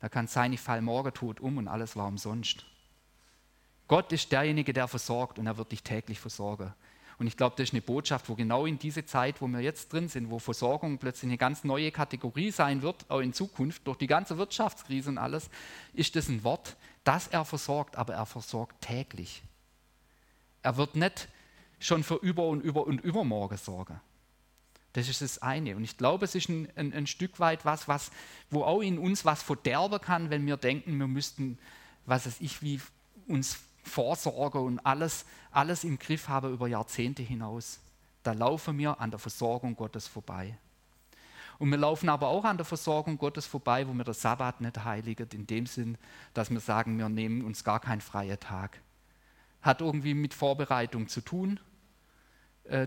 Da 0.00 0.08
kann 0.08 0.26
sein, 0.26 0.52
ich 0.52 0.60
falle 0.60 0.82
morgen 0.82 1.12
tot 1.12 1.40
um 1.40 1.58
und 1.58 1.68
alles 1.68 1.96
war 1.96 2.06
umsonst. 2.06 2.64
Gott 3.88 4.12
ist 4.12 4.30
derjenige, 4.32 4.72
der 4.72 4.86
versorgt 4.86 5.38
und 5.38 5.46
er 5.46 5.56
wird 5.56 5.72
dich 5.72 5.82
täglich 5.82 6.20
versorgen. 6.20 6.74
Und 7.18 7.26
ich 7.26 7.36
glaube, 7.36 7.56
das 7.56 7.70
ist 7.70 7.72
eine 7.72 7.82
Botschaft, 7.82 8.28
wo 8.28 8.36
genau 8.36 8.64
in 8.64 8.78
diese 8.78 9.04
Zeit, 9.04 9.40
wo 9.40 9.48
wir 9.48 9.60
jetzt 9.60 9.92
drin 9.92 10.08
sind, 10.08 10.30
wo 10.30 10.38
Versorgung 10.38 10.98
plötzlich 10.98 11.28
eine 11.28 11.38
ganz 11.38 11.64
neue 11.64 11.90
Kategorie 11.90 12.52
sein 12.52 12.82
wird, 12.82 13.06
auch 13.08 13.18
in 13.20 13.32
Zukunft, 13.32 13.86
durch 13.86 13.98
die 13.98 14.06
ganze 14.06 14.38
Wirtschaftskrise 14.38 15.10
und 15.10 15.18
alles, 15.18 15.50
ist 15.94 16.14
das 16.14 16.28
ein 16.28 16.44
Wort, 16.44 16.76
dass 17.02 17.26
er 17.26 17.44
versorgt, 17.44 17.96
aber 17.96 18.14
er 18.14 18.26
versorgt 18.26 18.80
täglich. 18.82 19.42
Er 20.62 20.76
wird 20.76 20.94
nicht 20.94 21.28
schon 21.80 22.04
für 22.04 22.16
über 22.16 22.46
und 22.46 22.60
über 22.60 22.86
und 22.86 23.00
übermorgen 23.00 23.56
sorgen. 23.56 24.00
Das 24.98 25.08
ist 25.08 25.22
das 25.22 25.40
eine. 25.42 25.76
Und 25.76 25.84
ich 25.84 25.96
glaube, 25.96 26.24
es 26.24 26.34
ist 26.34 26.48
ein, 26.48 26.66
ein, 26.74 26.92
ein, 26.92 27.06
Stück 27.06 27.38
weit 27.38 27.64
was, 27.64 27.86
was, 27.86 28.10
wo 28.50 28.64
auch 28.64 28.80
in 28.80 28.98
uns 28.98 29.24
was 29.24 29.44
verderben 29.44 30.00
kann, 30.00 30.28
wenn 30.28 30.44
wir 30.44 30.56
denken, 30.56 30.98
wir 30.98 31.06
müssten, 31.06 31.56
was 32.04 32.26
weiß 32.26 32.40
ich, 32.40 32.62
wie 32.62 32.80
uns 33.28 33.60
vorsorgen 33.84 34.60
und 34.60 34.80
alles, 34.80 35.24
alles 35.52 35.84
im 35.84 36.00
Griff 36.00 36.26
haben 36.26 36.52
über 36.52 36.66
Jahrzehnte 36.66 37.22
hinaus. 37.22 37.78
Da 38.24 38.32
laufen 38.32 38.76
wir 38.76 39.00
an 39.00 39.12
der 39.12 39.20
Versorgung 39.20 39.76
Gottes 39.76 40.08
vorbei. 40.08 40.58
Und 41.60 41.70
wir 41.70 41.78
laufen 41.78 42.08
aber 42.08 42.26
auch 42.26 42.44
an 42.44 42.56
der 42.56 42.66
Versorgung 42.66 43.18
Gottes 43.18 43.46
vorbei, 43.46 43.86
wo 43.86 43.92
wir 43.92 44.02
der 44.02 44.14
Sabbat 44.14 44.60
nicht 44.60 44.84
heiligen, 44.84 45.28
in 45.32 45.46
dem 45.46 45.66
Sinn, 45.66 45.96
dass 46.34 46.50
wir 46.50 46.58
sagen, 46.58 46.98
wir 46.98 47.08
nehmen 47.08 47.44
uns 47.44 47.62
gar 47.62 47.78
keinen 47.78 48.00
freien 48.00 48.40
Tag. 48.40 48.80
Hat 49.62 49.80
irgendwie 49.80 50.14
mit 50.14 50.34
Vorbereitung 50.34 51.06
zu 51.06 51.20
tun, 51.20 51.60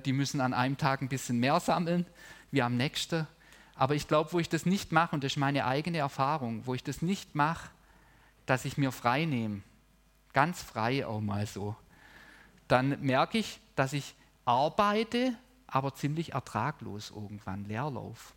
die 0.05 0.13
müssen 0.13 0.41
an 0.41 0.53
einem 0.53 0.77
Tag 0.77 1.01
ein 1.01 1.09
bisschen 1.09 1.39
mehr 1.39 1.59
sammeln 1.59 2.05
wie 2.51 2.61
am 2.61 2.77
nächsten. 2.77 3.27
Aber 3.75 3.95
ich 3.95 4.07
glaube, 4.07 4.31
wo 4.33 4.39
ich 4.39 4.49
das 4.49 4.65
nicht 4.65 4.91
mache, 4.91 5.15
und 5.15 5.23
das 5.23 5.33
ist 5.33 5.37
meine 5.37 5.65
eigene 5.65 5.97
Erfahrung, 5.97 6.65
wo 6.67 6.75
ich 6.75 6.83
das 6.83 7.01
nicht 7.01 7.35
mache, 7.35 7.69
dass 8.45 8.65
ich 8.65 8.77
mir 8.77 8.91
frei 8.91 9.25
nehme, 9.25 9.61
ganz 10.33 10.61
frei 10.61 11.05
auch 11.05 11.21
mal 11.21 11.47
so, 11.47 11.75
dann 12.67 13.01
merke 13.01 13.37
ich, 13.37 13.59
dass 13.75 13.93
ich 13.93 14.15
arbeite, 14.45 15.35
aber 15.67 15.95
ziemlich 15.95 16.33
ertraglos 16.33 17.11
irgendwann, 17.11 17.65
Leerlauf. 17.65 18.33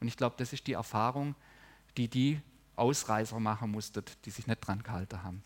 Und 0.00 0.08
ich 0.08 0.16
glaube, 0.16 0.36
das 0.38 0.52
ist 0.52 0.66
die 0.66 0.72
Erfahrung, 0.72 1.34
die 1.96 2.08
die 2.08 2.40
Ausreißer 2.76 3.38
machen 3.38 3.70
mussten, 3.70 4.02
die 4.24 4.30
sich 4.30 4.46
nicht 4.46 4.60
dran 4.60 4.82
gehalten 4.82 5.22
haben. 5.22 5.42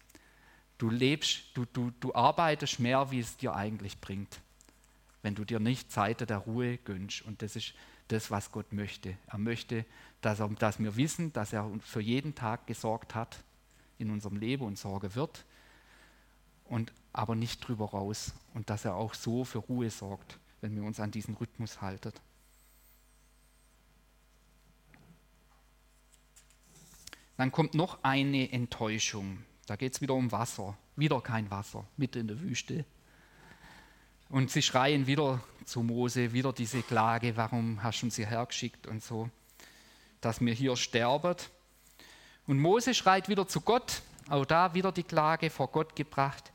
Du 0.79 0.91
lebst, 0.91 1.45
du, 1.55 1.65
du, 1.65 1.91
du 2.01 2.15
arbeitest 2.15 2.81
mehr, 2.81 3.11
wie 3.11 3.21
es 3.21 3.37
dir 3.37 3.55
eigentlich 3.55 4.01
bringt, 4.01 4.41
wenn 5.25 5.35
du 5.35 5.47
dir 5.47 5.59
nicht 5.59 5.91
Zeit 5.91 6.29
der 6.29 6.37
Ruhe 6.37 6.77
gönnst. 6.77 7.23
Und 7.23 7.41
das 7.41 7.57
ist 7.57 7.73
das, 8.09 8.31
was 8.31 8.53
Gott 8.53 8.75
möchte. 8.75 9.17
Er 9.27 9.39
möchte, 9.39 9.87
dass, 10.21 10.39
er, 10.39 10.49
dass 10.51 10.79
wir 10.79 10.97
wissen, 10.97 11.33
dass 11.33 11.55
er 11.55 11.71
für 11.81 12.03
jeden 12.03 12.35
Tag 12.35 12.67
gesorgt 12.67 13.15
hat 13.15 13.43
in 13.97 14.11
unserem 14.11 14.37
Leben 14.37 14.67
und 14.67 14.79
Sorge 14.79 15.15
wird, 15.15 15.47
und 16.67 16.93
aber 17.15 17.35
nicht 17.37 17.67
drüber 17.67 17.87
raus. 17.87 18.35
Und 18.53 18.69
dass 18.69 18.85
er 18.85 18.97
auch 18.97 19.15
so 19.15 19.45
für 19.45 19.59
Ruhe 19.59 19.89
sorgt, 19.89 20.39
wenn 20.61 20.77
wir 20.77 20.83
uns 20.83 21.01
an 21.01 21.11
diesen 21.11 21.35
Rhythmus 21.35 21.81
halten. 21.81 22.13
Dann 27.39 27.51
kommt 27.51 27.73
noch 27.75 28.05
eine 28.05 28.53
Enttäuschung. 28.53 29.39
Da 29.67 29.77
geht 29.77 29.95
es 29.95 30.01
wieder 30.03 30.15
um 30.15 30.33
Wasser. 30.33 30.77
Wieder 30.97 31.23
kein 31.23 31.51
Wasser, 31.51 31.87
mitten 31.97 32.21
in 32.21 32.29
der 32.29 32.41
Wüste. 32.41 32.85
Und 34.35 34.51
sie 34.51 34.63
schreien 34.63 35.07
wieder 35.07 35.41
zu 35.65 35.85
Mose, 35.85 36.33
wieder 36.33 36.53
diese 36.53 36.83
Klage, 36.83 37.37
warum 37.37 37.81
hast 37.85 38.03
du 38.03 38.07
uns 38.07 38.17
hierher 38.17 38.45
geschickt 38.45 38.89
und 38.89 39.01
so, 39.01 39.31
dass 40.21 40.41
wir 40.41 40.53
hier 40.53 40.75
sterben. 40.75 41.37
Und 42.49 42.59
Mose 42.59 42.95
schreit 42.95 43.29
wieder 43.29 43.47
zu 43.47 43.61
Gott, 43.61 44.03
auch 44.29 44.45
da 44.45 44.75
wieder 44.75 44.91
die 44.91 45.05
Klage 45.05 45.51
vor 45.51 45.69
Gott 45.69 45.95
gebracht. 45.95 46.51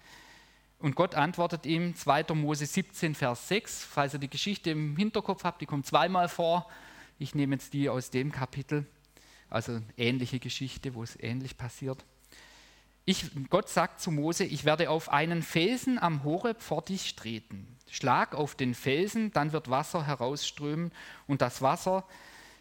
Und 0.80 0.98
Gott 0.98 1.16
antwortet 1.16 1.66
ihm, 1.66 1.96
2. 1.96 2.26
Mose 2.34 2.66
17, 2.66 3.16
Vers 3.16 3.48
6, 3.48 3.86
falls 3.86 4.14
ihr 4.14 4.20
die 4.20 4.30
Geschichte 4.30 4.72
im 4.72 4.98
Hinterkopf 4.98 5.46
habt, 5.46 5.62
die 5.62 5.66
kommt 5.66 5.86
zweimal 5.86 6.28
vor. 6.28 6.68
Ich 7.18 7.34
nehme 7.34 7.56
jetzt 7.56 7.72
die 7.72 7.88
aus 7.88 8.10
dem 8.10 8.34
Kapitel, 8.34 8.86
also 9.50 9.80
ähnliche 9.96 10.40
Geschichte, 10.40 10.96
wo 10.96 11.04
es 11.04 11.18
ähnlich 11.18 11.56
passiert. 11.56 12.04
Ich, 13.10 13.32
Gott 13.50 13.70
sagt 13.70 14.02
zu 14.02 14.12
Mose, 14.12 14.44
ich 14.44 14.66
werde 14.66 14.92
auf 14.92 15.10
einen 15.10 15.42
Felsen 15.42 15.98
am 15.98 16.24
Horeb 16.24 16.62
vor 16.62 16.84
dich 16.84 17.16
treten. 17.16 17.76
Schlag 17.90 18.36
auf 18.36 18.54
den 18.54 18.76
Felsen, 18.76 19.32
dann 19.32 19.52
wird 19.52 19.68
Wasser 19.72 20.06
herausströmen 20.06 20.92
und 21.26 21.42
das 21.42 21.64
Wasser, 21.64 22.06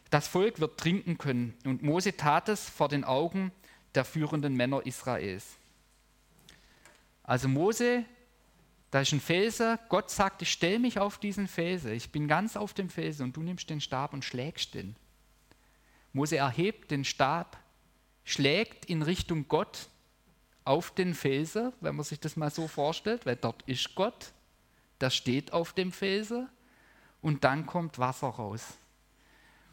das 0.08 0.26
Volk 0.26 0.58
wird 0.58 0.80
trinken 0.80 1.18
können. 1.18 1.54
Und 1.66 1.82
Mose 1.82 2.16
tat 2.16 2.48
es 2.48 2.66
vor 2.66 2.88
den 2.88 3.04
Augen 3.04 3.52
der 3.94 4.06
führenden 4.06 4.54
Männer 4.54 4.86
Israels. 4.86 5.58
Also 7.24 7.46
Mose, 7.46 8.06
da 8.90 9.02
ist 9.02 9.12
ein 9.12 9.20
Felsen, 9.20 9.78
Gott 9.90 10.10
sagt, 10.10 10.40
ich 10.40 10.50
stelle 10.50 10.78
mich 10.78 10.98
auf 10.98 11.18
diesen 11.18 11.46
Felsen, 11.46 11.92
ich 11.92 12.10
bin 12.10 12.26
ganz 12.26 12.56
auf 12.56 12.72
dem 12.72 12.88
Felsen 12.88 13.24
und 13.24 13.36
du 13.36 13.42
nimmst 13.42 13.68
den 13.68 13.82
Stab 13.82 14.14
und 14.14 14.24
schlägst 14.24 14.72
den. 14.72 14.96
Mose 16.14 16.38
erhebt 16.38 16.90
den 16.90 17.04
Stab, 17.04 17.58
schlägt 18.24 18.86
in 18.86 19.02
Richtung 19.02 19.46
Gott 19.46 19.90
auf 20.68 20.90
den 20.90 21.14
Felsen, 21.14 21.72
wenn 21.80 21.96
man 21.96 22.04
sich 22.04 22.20
das 22.20 22.36
mal 22.36 22.50
so 22.50 22.68
vorstellt, 22.68 23.24
weil 23.24 23.36
dort 23.36 23.62
ist 23.62 23.94
Gott, 23.94 24.32
der 25.00 25.08
steht 25.08 25.54
auf 25.54 25.72
dem 25.72 25.92
Felsen 25.92 26.46
und 27.22 27.42
dann 27.42 27.64
kommt 27.64 27.98
Wasser 27.98 28.28
raus. 28.28 28.76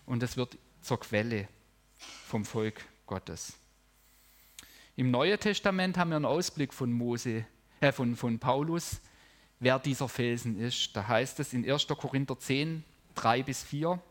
Und 0.06 0.24
es 0.24 0.38
wird 0.38 0.58
zur 0.82 1.02
Quelle 1.02 1.50
vom 1.98 2.46
Volk 2.46 2.86
Gottes. 3.08 3.58
Im 4.96 5.12
Neuen 5.12 5.38
Testament 5.38 5.98
haben 5.98 6.12
wir 6.12 6.16
einen 6.16 6.26
Ausblick 6.26 6.74
von 6.74 6.94
Mose, 6.94 7.46
äh, 7.82 7.92
von, 7.92 8.16
von 8.16 8.40
Paulus, 8.40 9.02
wer 9.60 9.80
dieser 9.80 10.08
Felsen 10.08 10.58
ist. 10.58 10.96
Da 10.96 11.06
heißt 11.06 11.42
es 11.42 11.52
in 11.52 11.70
1. 11.70 11.88
Korinther 11.88 12.40
10, 12.40 12.86
3 13.16 13.44
bis 13.44 13.64
4. 13.64 14.02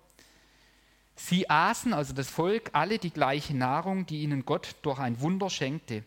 Sie 1.17 1.49
aßen, 1.49 1.95
also 1.95 2.13
das 2.13 2.29
Volk, 2.29 2.69
alle 2.75 2.99
die 2.99 3.13
gleiche 3.13 3.57
Nahrung, 3.57 4.05
die 4.05 4.21
ihnen 4.23 4.45
Gott 4.45 4.77
durch 4.83 4.99
ein 4.99 5.19
Wunder 5.23 5.49
schenkte 5.49 6.05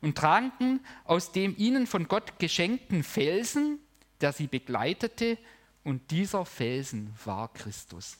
und 0.00 0.16
tranken 0.16 0.80
aus 1.04 1.32
dem 1.32 1.54
ihnen 1.58 1.86
von 1.86 2.08
Gott 2.08 2.38
geschenkten 2.38 3.02
Felsen, 3.02 3.78
der 4.20 4.32
sie 4.32 4.46
begleitete, 4.46 5.38
und 5.82 6.10
dieser 6.10 6.44
Felsen 6.44 7.14
war 7.24 7.52
Christus. 7.52 8.18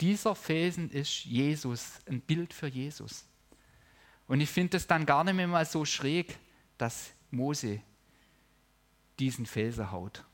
Dieser 0.00 0.34
Felsen 0.34 0.90
ist 0.90 1.24
Jesus, 1.24 2.00
ein 2.08 2.20
Bild 2.20 2.52
für 2.52 2.66
Jesus. 2.66 3.24
Und 4.26 4.40
ich 4.40 4.50
finde 4.50 4.76
es 4.76 4.86
dann 4.86 5.06
gar 5.06 5.22
nicht 5.22 5.34
mehr 5.34 5.46
mal 5.46 5.64
so 5.64 5.84
schräg, 5.84 6.38
dass 6.78 7.12
Mose 7.30 7.80
diesen 9.20 9.46
Felsen 9.46 9.92
haut, 9.92 10.24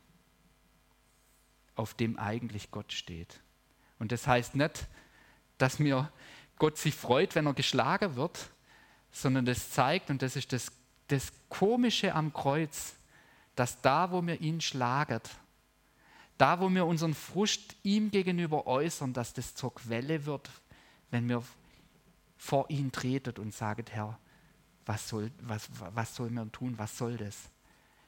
auf 1.74 1.92
dem 1.92 2.18
eigentlich 2.18 2.70
Gott 2.70 2.92
steht. 2.92 3.40
Und 3.98 4.12
das 4.12 4.26
heißt 4.26 4.54
nicht, 4.54 4.86
dass 5.58 5.78
mir 5.78 6.10
Gott 6.56 6.78
sich 6.78 6.94
freut, 6.94 7.34
wenn 7.34 7.46
er 7.46 7.54
geschlagen 7.54 8.16
wird, 8.16 8.50
sondern 9.10 9.44
das 9.44 9.70
zeigt, 9.70 10.10
und 10.10 10.22
das 10.22 10.36
ist 10.36 10.52
das, 10.52 10.72
das 11.08 11.32
Komische 11.48 12.14
am 12.14 12.32
Kreuz, 12.32 12.94
dass 13.54 13.80
da, 13.80 14.12
wo 14.12 14.24
wir 14.24 14.40
ihn 14.40 14.60
schlagen, 14.60 15.20
da, 16.36 16.60
wo 16.60 16.70
wir 16.70 16.86
unseren 16.86 17.14
Frust 17.14 17.74
ihm 17.82 18.10
gegenüber 18.10 18.66
äußern, 18.66 19.12
dass 19.12 19.32
das 19.32 19.54
zur 19.54 19.74
Quelle 19.74 20.24
wird, 20.26 20.48
wenn 21.10 21.28
wir 21.28 21.42
vor 22.36 22.70
ihn 22.70 22.92
tretet 22.92 23.40
und 23.40 23.52
sagen, 23.52 23.84
Herr, 23.90 24.18
was 24.86 25.08
soll, 25.08 25.32
was, 25.40 25.68
was 25.94 26.14
soll 26.14 26.30
man 26.30 26.52
tun, 26.52 26.78
was 26.78 26.96
soll 26.96 27.16
das? 27.16 27.50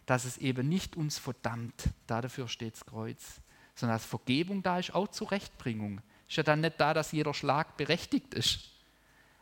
Dass 0.06 0.24
es 0.24 0.38
eben 0.38 0.68
nicht 0.68 0.96
uns 0.96 1.18
verdammt, 1.18 1.88
dafür 2.06 2.46
steht 2.46 2.74
das 2.74 2.86
Kreuz, 2.86 3.40
sondern 3.74 3.96
dass 3.96 4.06
Vergebung 4.06 4.62
da 4.62 4.78
ist, 4.78 4.94
auch 4.94 5.08
Zurechtbringung. 5.08 6.00
Ist 6.28 6.36
ja 6.36 6.42
dann 6.44 6.60
nicht 6.60 6.80
da, 6.80 6.94
dass 6.94 7.10
jeder 7.10 7.34
Schlag 7.34 7.76
berechtigt 7.76 8.34
ist, 8.34 8.70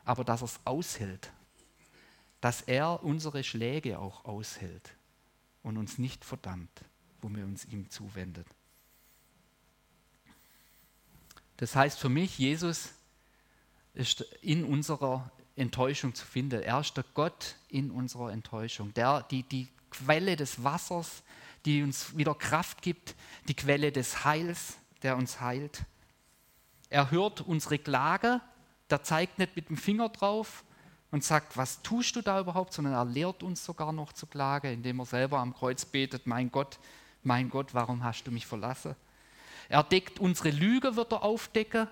aber 0.04 0.24
dass 0.24 0.40
er 0.40 0.46
es 0.46 0.60
aushält 0.64 1.30
dass 2.40 2.62
er 2.62 3.02
unsere 3.02 3.42
Schläge 3.44 3.98
auch 3.98 4.24
aushält 4.24 4.94
und 5.62 5.76
uns 5.76 5.98
nicht 5.98 6.24
verdammt, 6.24 6.70
wo 7.20 7.28
wir 7.30 7.44
uns 7.44 7.64
ihm 7.64 7.90
zuwendet. 7.90 8.46
Das 11.56 11.74
heißt 11.74 11.98
für 11.98 12.08
mich, 12.08 12.38
Jesus 12.38 12.90
ist 13.94 14.20
in 14.42 14.64
unserer 14.64 15.30
Enttäuschung 15.56 16.14
zu 16.14 16.24
finden. 16.24 16.62
Er 16.62 16.80
ist 16.80 16.96
der 16.96 17.04
Gott 17.14 17.56
in 17.68 17.90
unserer 17.90 18.30
Enttäuschung, 18.30 18.94
der, 18.94 19.22
die, 19.24 19.42
die 19.42 19.68
Quelle 19.90 20.36
des 20.36 20.62
Wassers, 20.62 21.22
die 21.64 21.82
uns 21.82 22.16
wieder 22.16 22.34
Kraft 22.34 22.82
gibt, 22.82 23.16
die 23.48 23.54
Quelle 23.54 23.90
des 23.90 24.24
Heils, 24.24 24.78
der 25.02 25.16
uns 25.16 25.40
heilt. 25.40 25.82
Er 26.90 27.10
hört 27.10 27.40
unsere 27.40 27.78
Klage, 27.78 28.40
der 28.88 29.02
zeigt 29.02 29.38
nicht 29.38 29.56
mit 29.56 29.68
dem 29.68 29.76
Finger 29.76 30.08
drauf, 30.08 30.64
und 31.10 31.24
sagt, 31.24 31.56
was 31.56 31.82
tust 31.82 32.16
du 32.16 32.22
da 32.22 32.40
überhaupt, 32.40 32.72
sondern 32.72 32.94
er 32.94 33.04
lehrt 33.04 33.42
uns 33.42 33.64
sogar 33.64 33.92
noch 33.92 34.12
zu 34.12 34.26
klagen, 34.26 34.72
indem 34.72 35.00
er 35.00 35.06
selber 35.06 35.38
am 35.38 35.54
Kreuz 35.54 35.84
betet, 35.84 36.26
mein 36.26 36.50
Gott, 36.50 36.78
mein 37.22 37.48
Gott, 37.48 37.74
warum 37.74 38.04
hast 38.04 38.24
du 38.24 38.30
mich 38.30 38.46
verlassen? 38.46 38.94
Er 39.68 39.82
deckt 39.82 40.18
unsere 40.18 40.50
Lüge, 40.50 40.96
wird 40.96 41.12
er 41.12 41.22
aufdecken, 41.22 41.88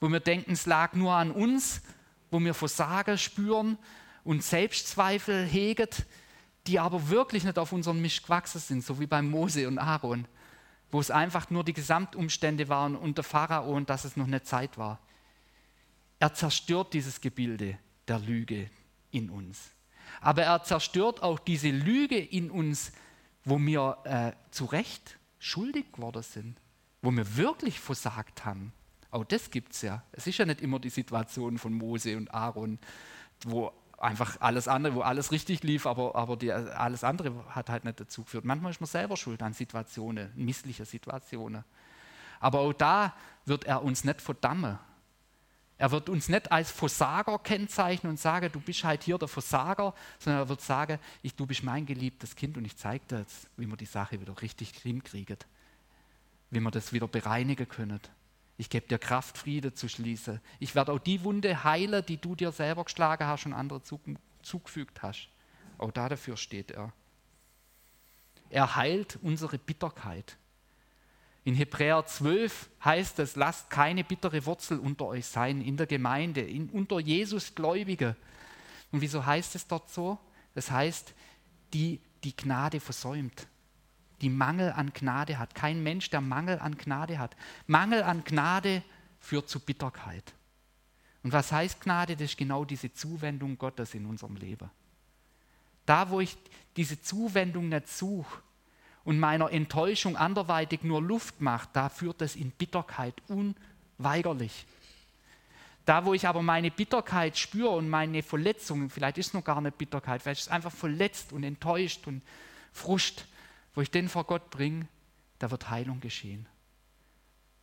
wo 0.00 0.08
wir 0.08 0.20
denken, 0.20 0.52
es 0.52 0.66
lag 0.66 0.94
nur 0.94 1.12
an 1.12 1.30
uns, 1.30 1.82
wo 2.30 2.40
wir 2.40 2.54
Versagen 2.54 3.18
spüren 3.18 3.78
und 4.24 4.42
Selbstzweifel 4.42 5.44
hegen, 5.44 5.88
die 6.66 6.78
aber 6.78 7.08
wirklich 7.08 7.44
nicht 7.44 7.58
auf 7.58 7.72
unseren 7.72 8.00
Misch 8.00 8.22
gewachsen 8.22 8.60
sind, 8.60 8.84
so 8.84 8.98
wie 8.98 9.06
bei 9.06 9.20
Mose 9.22 9.68
und 9.68 9.78
Aaron, 9.78 10.26
wo 10.90 11.00
es 11.00 11.10
einfach 11.10 11.50
nur 11.50 11.64
die 11.64 11.72
Gesamtumstände 11.72 12.68
waren 12.68 12.96
und 12.96 13.18
der 13.18 13.24
Pharao 13.24 13.74
und 13.74 13.90
dass 13.90 14.04
es 14.04 14.16
noch 14.16 14.26
eine 14.26 14.42
Zeit 14.42 14.78
war. 14.78 14.98
Er 16.18 16.32
zerstört 16.32 16.94
dieses 16.94 17.20
Gebilde 17.20 17.78
der 18.08 18.18
Lüge 18.18 18.70
in 19.10 19.30
uns. 19.30 19.70
Aber 20.20 20.42
er 20.42 20.62
zerstört 20.62 21.22
auch 21.22 21.38
diese 21.38 21.70
Lüge 21.70 22.18
in 22.18 22.50
uns, 22.50 22.92
wo 23.44 23.58
wir 23.58 23.98
äh, 24.04 24.32
zu 24.50 24.64
Recht 24.64 25.18
schuldig 25.38 25.92
geworden 25.92 26.22
sind, 26.22 26.56
wo 27.02 27.10
wir 27.10 27.36
wirklich 27.36 27.80
versagt 27.80 28.44
haben. 28.44 28.72
Auch 29.10 29.24
das 29.24 29.50
gibt 29.50 29.74
es 29.74 29.82
ja. 29.82 30.02
Es 30.12 30.26
ist 30.26 30.38
ja 30.38 30.46
nicht 30.46 30.60
immer 30.60 30.78
die 30.78 30.90
Situation 30.90 31.58
von 31.58 31.72
Mose 31.72 32.16
und 32.16 32.32
Aaron, 32.32 32.78
wo 33.44 33.72
einfach 33.98 34.40
alles 34.40 34.68
andere, 34.68 34.94
wo 34.96 35.00
alles 35.02 35.30
richtig 35.32 35.62
lief, 35.62 35.86
aber, 35.86 36.14
aber 36.14 36.36
die, 36.36 36.52
alles 36.52 37.04
andere 37.04 37.32
hat 37.48 37.70
halt 37.70 37.84
nicht 37.84 38.00
dazu 38.00 38.24
geführt. 38.24 38.44
Manchmal 38.44 38.72
ist 38.72 38.80
man 38.80 38.88
selber 38.88 39.16
schuld 39.16 39.42
an 39.42 39.52
Situationen, 39.52 40.32
missliche 40.34 40.84
Situationen. 40.84 41.64
Aber 42.40 42.60
auch 42.60 42.72
da 42.72 43.14
wird 43.46 43.64
er 43.64 43.82
uns 43.82 44.04
nicht 44.04 44.20
verdammen, 44.20 44.78
er 45.76 45.90
wird 45.90 46.08
uns 46.08 46.28
nicht 46.28 46.52
als 46.52 46.70
Versager 46.70 47.38
kennzeichnen 47.38 48.10
und 48.10 48.20
sagen, 48.20 48.50
du 48.52 48.60
bist 48.60 48.84
halt 48.84 49.02
hier 49.02 49.18
der 49.18 49.28
Versager, 49.28 49.92
sondern 50.18 50.42
er 50.42 50.48
wird 50.48 50.60
sagen, 50.60 50.98
ich, 51.22 51.34
du 51.34 51.46
bist 51.46 51.64
mein 51.64 51.84
geliebtes 51.84 52.36
Kind 52.36 52.56
und 52.56 52.64
ich 52.64 52.76
zeige 52.76 53.04
dir 53.06 53.18
jetzt, 53.20 53.48
wie 53.56 53.66
wir 53.66 53.76
die 53.76 53.86
Sache 53.86 54.20
wieder 54.20 54.40
richtig 54.40 54.70
hinkriegen, 54.82 55.38
wie 56.50 56.60
wir 56.60 56.70
das 56.70 56.92
wieder 56.92 57.08
bereinigen 57.08 57.68
können. 57.68 58.00
Ich 58.56 58.70
gebe 58.70 58.86
dir 58.86 58.98
Kraft, 58.98 59.36
Friede 59.36 59.74
zu 59.74 59.88
schließen. 59.88 60.40
Ich 60.60 60.76
werde 60.76 60.92
auch 60.92 61.00
die 61.00 61.24
Wunde 61.24 61.64
heilen, 61.64 62.06
die 62.06 62.18
du 62.18 62.36
dir 62.36 62.52
selber 62.52 62.84
geschlagen 62.84 63.26
hast 63.26 63.46
und 63.46 63.52
andere 63.52 63.82
zugefügt 64.42 65.02
hast. 65.02 65.28
Auch 65.78 65.90
da 65.90 66.08
dafür 66.08 66.36
steht 66.36 66.70
er. 66.70 66.92
Er 68.50 68.76
heilt 68.76 69.18
unsere 69.22 69.58
Bitterkeit. 69.58 70.36
In 71.44 71.54
Hebräer 71.54 72.06
12 72.06 72.70
heißt 72.84 73.18
es, 73.18 73.36
lasst 73.36 73.68
keine 73.68 74.02
bittere 74.02 74.46
Wurzel 74.46 74.78
unter 74.78 75.06
euch 75.06 75.26
sein 75.26 75.60
in 75.60 75.76
der 75.76 75.86
Gemeinde, 75.86 76.40
in, 76.40 76.70
unter 76.70 76.98
Jesus 77.00 77.54
Gläubige. 77.54 78.16
Und 78.90 79.02
wieso 79.02 79.24
heißt 79.24 79.54
es 79.54 79.66
dort 79.66 79.90
so? 79.90 80.18
Das 80.54 80.70
heißt, 80.70 81.12
die 81.74 82.00
die 82.24 82.34
Gnade 82.34 82.80
versäumt, 82.80 83.46
die 84.22 84.30
Mangel 84.30 84.72
an 84.72 84.92
Gnade 84.94 85.38
hat. 85.38 85.54
Kein 85.54 85.82
Mensch, 85.82 86.08
der 86.08 86.22
Mangel 86.22 86.58
an 86.58 86.78
Gnade 86.78 87.18
hat. 87.18 87.36
Mangel 87.66 88.02
an 88.02 88.24
Gnade 88.24 88.82
führt 89.20 89.50
zu 89.50 89.60
Bitterkeit. 89.60 90.32
Und 91.22 91.32
was 91.32 91.52
heißt 91.52 91.80
Gnade? 91.82 92.14
Das 92.14 92.30
ist 92.30 92.38
genau 92.38 92.64
diese 92.64 92.92
Zuwendung 92.92 93.58
Gottes 93.58 93.94
in 93.94 94.06
unserem 94.06 94.36
Leben. 94.36 94.70
Da, 95.84 96.08
wo 96.08 96.20
ich 96.20 96.38
diese 96.76 97.00
Zuwendung 97.00 97.68
nicht 97.68 97.88
suche 97.88 98.40
und 99.04 99.18
meiner 99.18 99.52
Enttäuschung 99.52 100.16
anderweitig 100.16 100.82
nur 100.82 101.02
Luft 101.02 101.40
mache, 101.40 101.68
da 101.72 101.88
führt 101.88 102.22
es 102.22 102.36
in 102.36 102.50
Bitterkeit 102.50 103.14
unweigerlich. 103.28 104.66
Da, 105.84 106.06
wo 106.06 106.14
ich 106.14 106.26
aber 106.26 106.42
meine 106.42 106.70
Bitterkeit 106.70 107.36
spüre 107.36 107.70
und 107.70 107.90
meine 107.90 108.22
Verletzungen, 108.22 108.88
vielleicht 108.88 109.18
ist 109.18 109.28
es 109.28 109.34
noch 109.34 109.44
gar 109.44 109.60
nicht 109.60 109.76
Bitterkeit, 109.76 110.22
vielleicht 110.22 110.40
ist 110.40 110.46
es 110.46 110.52
einfach 110.52 110.72
verletzt 110.72 111.32
und 111.32 111.44
enttäuscht 111.44 112.06
und 112.06 112.22
Frust, 112.72 113.26
wo 113.74 113.82
ich 113.82 113.90
den 113.90 114.08
vor 114.08 114.24
Gott 114.24 114.50
bringe, 114.50 114.88
da 115.38 115.50
wird 115.50 115.68
Heilung 115.68 116.00
geschehen. 116.00 116.46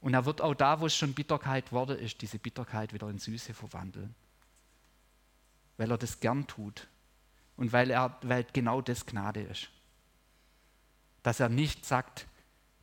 Und 0.01 0.13
er 0.13 0.25
wird 0.25 0.41
auch 0.41 0.53
da, 0.53 0.79
wo 0.79 0.85
es 0.85 0.95
schon 0.95 1.13
Bitterkeit 1.13 1.71
wurde, 1.71 1.93
ist, 1.93 2.21
diese 2.21 2.37
Bitterkeit 2.37 2.93
wieder 2.93 3.09
in 3.09 3.17
Süße 3.17 3.53
verwandeln. 3.53 4.13
Weil 5.77 5.89
er 5.89 5.97
das 5.97 6.19
gern 6.19 6.45
tut 6.45 6.87
und 7.55 7.73
weil, 7.73 7.89
er, 7.89 8.17
weil 8.21 8.45
genau 8.53 8.81
das 8.81 9.05
Gnade 9.05 9.41
ist. 9.41 9.69
Dass 11.23 11.39
er 11.39 11.49
nicht 11.49 11.85
sagt, 11.85 12.27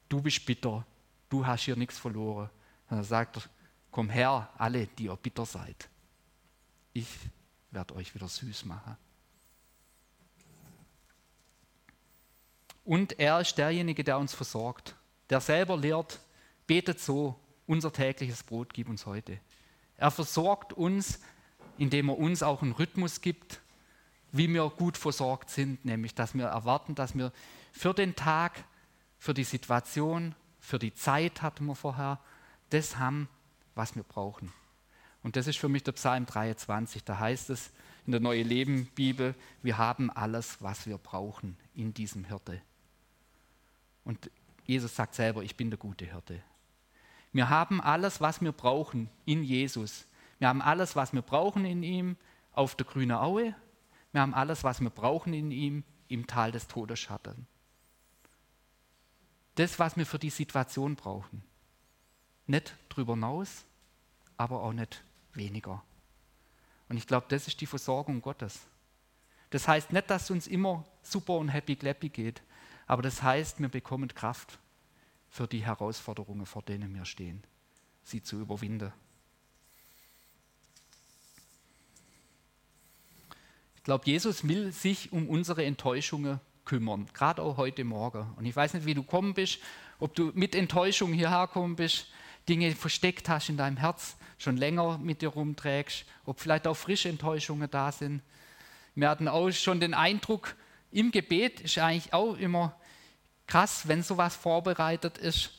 du 0.08 0.22
bist 0.22 0.44
bitter, 0.46 0.84
du 1.28 1.46
hast 1.46 1.62
hier 1.62 1.76
nichts 1.76 1.98
verloren. 1.98 2.50
Sondern 2.88 3.04
er 3.04 3.08
sagt, 3.08 3.48
komm 3.90 4.10
her, 4.10 4.48
alle, 4.56 4.86
die 4.86 5.04
ihr 5.04 5.16
bitter 5.16 5.44
seid. 5.44 5.88
Ich 6.92 7.08
werde 7.70 7.94
euch 7.96 8.14
wieder 8.14 8.28
süß 8.28 8.64
machen. 8.64 8.96
Und 12.84 13.18
er 13.18 13.40
ist 13.40 13.58
derjenige, 13.58 14.02
der 14.02 14.18
uns 14.18 14.32
versorgt, 14.32 14.96
der 15.28 15.42
selber 15.42 15.76
lehrt, 15.76 16.20
betet 16.66 17.00
so, 17.00 17.38
unser 17.66 17.92
tägliches 17.92 18.42
Brot 18.42 18.72
gib 18.72 18.88
uns 18.88 19.04
heute. 19.04 19.38
Er 19.98 20.10
versorgt 20.10 20.72
uns, 20.72 21.20
indem 21.76 22.08
er 22.08 22.18
uns 22.18 22.42
auch 22.42 22.62
einen 22.62 22.72
Rhythmus 22.72 23.20
gibt, 23.20 23.60
wie 24.32 24.48
wir 24.48 24.70
gut 24.70 24.96
versorgt 24.96 25.50
sind, 25.50 25.84
nämlich 25.84 26.14
dass 26.14 26.34
wir 26.34 26.46
erwarten, 26.46 26.94
dass 26.94 27.14
wir 27.14 27.32
für 27.78 27.94
den 27.94 28.16
Tag, 28.16 28.64
für 29.18 29.34
die 29.34 29.44
Situation, 29.44 30.34
für 30.58 30.80
die 30.80 30.92
Zeit 30.94 31.42
hatten 31.42 31.64
wir 31.66 31.76
vorher, 31.76 32.18
das 32.70 32.98
haben, 32.98 33.28
was 33.76 33.94
wir 33.94 34.02
brauchen. 34.02 34.52
Und 35.22 35.36
das 35.36 35.46
ist 35.46 35.58
für 35.58 35.68
mich 35.68 35.84
der 35.84 35.92
Psalm 35.92 36.26
23. 36.26 37.04
Da 37.04 37.20
heißt 37.20 37.50
es 37.50 37.70
in 38.04 38.10
der 38.10 38.20
Neue 38.20 38.42
Leben 38.42 38.86
Bibel, 38.96 39.36
wir 39.62 39.78
haben 39.78 40.10
alles, 40.10 40.60
was 40.60 40.88
wir 40.88 40.98
brauchen 40.98 41.56
in 41.72 41.94
diesem 41.94 42.24
Hirte. 42.24 42.60
Und 44.04 44.28
Jesus 44.64 44.96
sagt 44.96 45.14
selber, 45.14 45.44
ich 45.44 45.54
bin 45.54 45.70
der 45.70 45.78
gute 45.78 46.04
Hirte. 46.04 46.42
Wir 47.32 47.48
haben 47.48 47.80
alles, 47.80 48.20
was 48.20 48.40
wir 48.40 48.50
brauchen 48.50 49.08
in 49.24 49.44
Jesus. 49.44 50.04
Wir 50.40 50.48
haben 50.48 50.62
alles, 50.62 50.96
was 50.96 51.12
wir 51.12 51.22
brauchen 51.22 51.64
in 51.64 51.84
ihm 51.84 52.16
auf 52.54 52.74
der 52.74 52.86
grünen 52.86 53.16
Aue. 53.16 53.54
Wir 54.10 54.20
haben 54.20 54.34
alles, 54.34 54.64
was 54.64 54.80
wir 54.80 54.90
brauchen 54.90 55.32
in 55.32 55.52
ihm 55.52 55.84
im 56.08 56.26
Tal 56.26 56.50
des 56.50 56.66
Todesschatten. 56.66 57.46
Das, 59.58 59.76
was 59.80 59.96
wir 59.96 60.06
für 60.06 60.20
die 60.20 60.30
Situation 60.30 60.94
brauchen. 60.94 61.42
Nicht 62.46 62.76
drüber 62.88 63.14
hinaus, 63.14 63.64
aber 64.36 64.62
auch 64.62 64.72
nicht 64.72 65.02
weniger. 65.32 65.82
Und 66.88 66.96
ich 66.96 67.08
glaube, 67.08 67.26
das 67.28 67.48
ist 67.48 67.60
die 67.60 67.66
Versorgung 67.66 68.22
Gottes. 68.22 68.60
Das 69.50 69.66
heißt 69.66 69.92
nicht, 69.92 70.08
dass 70.10 70.22
es 70.22 70.30
uns 70.30 70.46
immer 70.46 70.84
super 71.02 71.32
und 71.32 71.48
happy 71.48 71.74
clappy 71.74 72.08
geht, 72.08 72.40
aber 72.86 73.02
das 73.02 73.20
heißt, 73.20 73.58
wir 73.58 73.68
bekommen 73.68 74.14
Kraft 74.14 74.60
für 75.28 75.48
die 75.48 75.66
Herausforderungen, 75.66 76.46
vor 76.46 76.62
denen 76.62 76.94
wir 76.94 77.04
stehen, 77.04 77.42
sie 78.04 78.22
zu 78.22 78.40
überwinden. 78.40 78.92
Ich 83.74 83.82
glaube, 83.82 84.06
Jesus 84.06 84.46
will 84.46 84.70
sich 84.70 85.10
um 85.10 85.28
unsere 85.28 85.64
Enttäuschungen 85.64 86.38
kümmern, 86.68 87.08
gerade 87.14 87.42
auch 87.42 87.56
heute 87.56 87.82
Morgen. 87.82 88.26
Und 88.36 88.44
ich 88.44 88.54
weiß 88.54 88.74
nicht, 88.74 88.84
wie 88.84 88.94
du 88.94 89.02
gekommen 89.02 89.32
bist, 89.32 89.58
ob 89.98 90.14
du 90.14 90.30
mit 90.34 90.54
Enttäuschung 90.54 91.14
hierher 91.14 91.46
gekommen 91.46 91.76
bist, 91.76 92.06
Dinge 92.46 92.70
versteckt 92.72 93.28
hast 93.28 93.48
in 93.48 93.56
deinem 93.56 93.78
Herz, 93.78 94.16
schon 94.36 94.56
länger 94.56 94.98
mit 94.98 95.22
dir 95.22 95.28
rumträgst, 95.28 96.04
ob 96.26 96.40
vielleicht 96.40 96.66
auch 96.66 96.76
frische 96.76 97.08
Enttäuschungen 97.08 97.70
da 97.70 97.90
sind. 97.90 98.22
Wir 98.94 99.08
hatten 99.08 99.28
auch 99.28 99.50
schon 99.50 99.80
den 99.80 99.94
Eindruck, 99.94 100.54
im 100.90 101.10
Gebet 101.10 101.60
ist 101.60 101.78
eigentlich 101.78 102.12
auch 102.12 102.36
immer 102.36 102.76
krass, 103.46 103.88
wenn 103.88 104.02
sowas 104.02 104.36
vorbereitet 104.36 105.18
ist, 105.18 105.50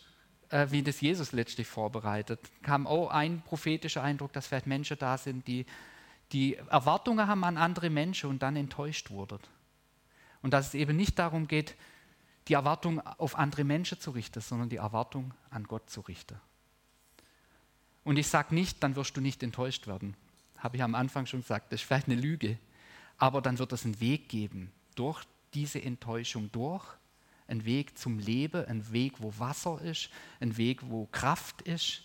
äh, 0.50 0.68
wie 0.70 0.84
das 0.84 1.02
Jesus 1.02 1.32
letztlich 1.32 1.68
vorbereitet. 1.68 2.40
Kam 2.62 2.86
auch 2.86 3.10
ein 3.10 3.42
prophetischer 3.42 4.04
Eindruck, 4.04 4.34
dass 4.34 4.48
vielleicht 4.48 4.68
Menschen 4.68 4.98
da 5.00 5.18
sind, 5.18 5.48
die, 5.48 5.66
die 6.32 6.56
Erwartungen 6.56 7.28
haben 7.28 7.44
an 7.44 7.58
andere 7.58 7.90
Menschen 7.90 8.30
und 8.30 8.44
dann 8.44 8.56
enttäuscht 8.56 9.10
wurden. 9.10 9.40
Und 10.42 10.52
dass 10.52 10.68
es 10.68 10.74
eben 10.74 10.96
nicht 10.96 11.20
darum 11.20 11.48
geht, 11.48 11.76
die 12.48 12.54
Erwartung 12.54 13.00
auf 13.02 13.38
andere 13.38 13.64
Menschen 13.64 14.00
zu 14.00 14.12
richten, 14.12 14.42
sondern 14.42 14.70
die 14.70 14.78
Erwartung 14.78 15.34
an 15.50 15.66
Gott 15.66 15.90
zu 15.90 16.02
richten. 16.02 16.40
Und 18.04 18.18
ich 18.18 18.28
sage 18.28 18.56
nicht, 18.56 18.82
dann 18.82 18.96
wirst 18.96 19.16
du 19.18 19.22
nicht 19.22 19.44
enttäuscht 19.44 19.86
werden. 19.88 20.16
Habe 20.58 20.78
ich 20.78 20.84
am 20.84 20.96
Anfang 20.96 21.26
schon 21.26 21.42
gesagt, 21.42 21.72
das 21.72 21.82
ist 21.82 21.88
vielleicht 21.88 22.08
eine 22.08 22.20
Lüge. 22.20 22.58
Aber 23.18 23.42
dann 23.42 23.60
wird 23.60 23.72
es 23.74 23.86
einen 23.86 24.00
Weg 24.00 24.30
geben, 24.30 24.72
durch 24.96 25.24
diese 25.54 25.82
Enttäuschung 25.82 26.52
durch, 26.52 26.86
ein 27.48 27.66
Weg 27.66 27.98
zum 27.98 28.20
Leben, 28.20 28.66
ein 28.66 28.92
Weg, 28.92 29.14
wo 29.20 29.34
Wasser 29.38 29.82
ist, 29.82 30.10
ein 30.40 30.58
Weg, 30.58 30.90
wo 30.90 31.08
Kraft 31.12 31.62
ist, 31.64 32.04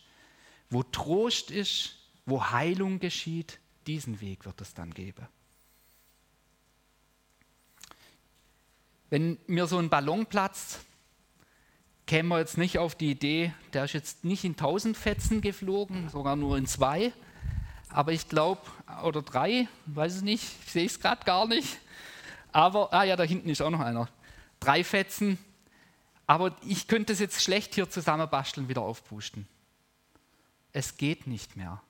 wo 0.71 0.83
Trost 0.83 1.51
ist, 1.51 1.99
wo 2.27 2.51
Heilung 2.51 2.99
geschieht. 2.99 3.61
Diesen 3.87 4.21
Weg 4.21 4.45
wird 4.47 4.61
es 4.61 4.75
dann 4.75 4.93
geben. 4.93 5.27
Wenn 9.15 9.39
mir 9.47 9.69
so 9.69 9.79
ein 9.79 9.91
Ballon 9.91 10.27
platzt, 10.27 10.81
kämen 12.05 12.31
wir 12.31 12.41
jetzt 12.41 12.59
nicht 12.59 12.81
auf 12.81 12.97
die 12.97 13.13
Idee, 13.13 13.55
der 13.73 13.85
ist 13.85 13.93
jetzt 13.93 14.25
nicht 14.25 14.43
in 14.43 14.57
tausend 14.57 14.97
Fetzen 14.97 15.41
geflogen, 15.41 16.09
sogar 16.09 16.35
nur 16.35 16.59
in 16.59 16.67
zwei, 16.67 17.13
aber 17.91 18.11
ich 18.11 18.29
glaube, 18.29 18.63
oder 19.05 19.23
drei, 19.23 19.69
weiß 19.87 20.17
es 20.17 20.23
nicht, 20.23 20.43
ich 20.67 20.73
sehe 20.73 20.87
es 20.87 20.99
gerade 20.99 21.25
gar 21.25 21.47
nicht. 21.47 21.79
Aber, 22.51 22.93
ah 22.93 23.05
ja, 23.05 23.15
da 23.15 23.23
hinten 23.23 23.51
ist 23.51 23.63
auch 23.63 23.71
noch 23.71 23.79
einer. 23.79 24.09
Drei 24.59 24.83
Fetzen. 24.83 25.39
Aber 26.27 26.57
ich 26.67 26.89
könnte 26.89 27.13
es 27.13 27.21
jetzt 27.21 27.41
schlecht 27.41 27.77
hier 27.77 27.89
zusammenbasteln, 27.89 28.69
wieder 28.69 28.83
aufpusten. 28.83 29.47
Es 30.73 30.97
geht 30.97 31.29
nicht 31.29 31.55
mehr. 31.55 31.81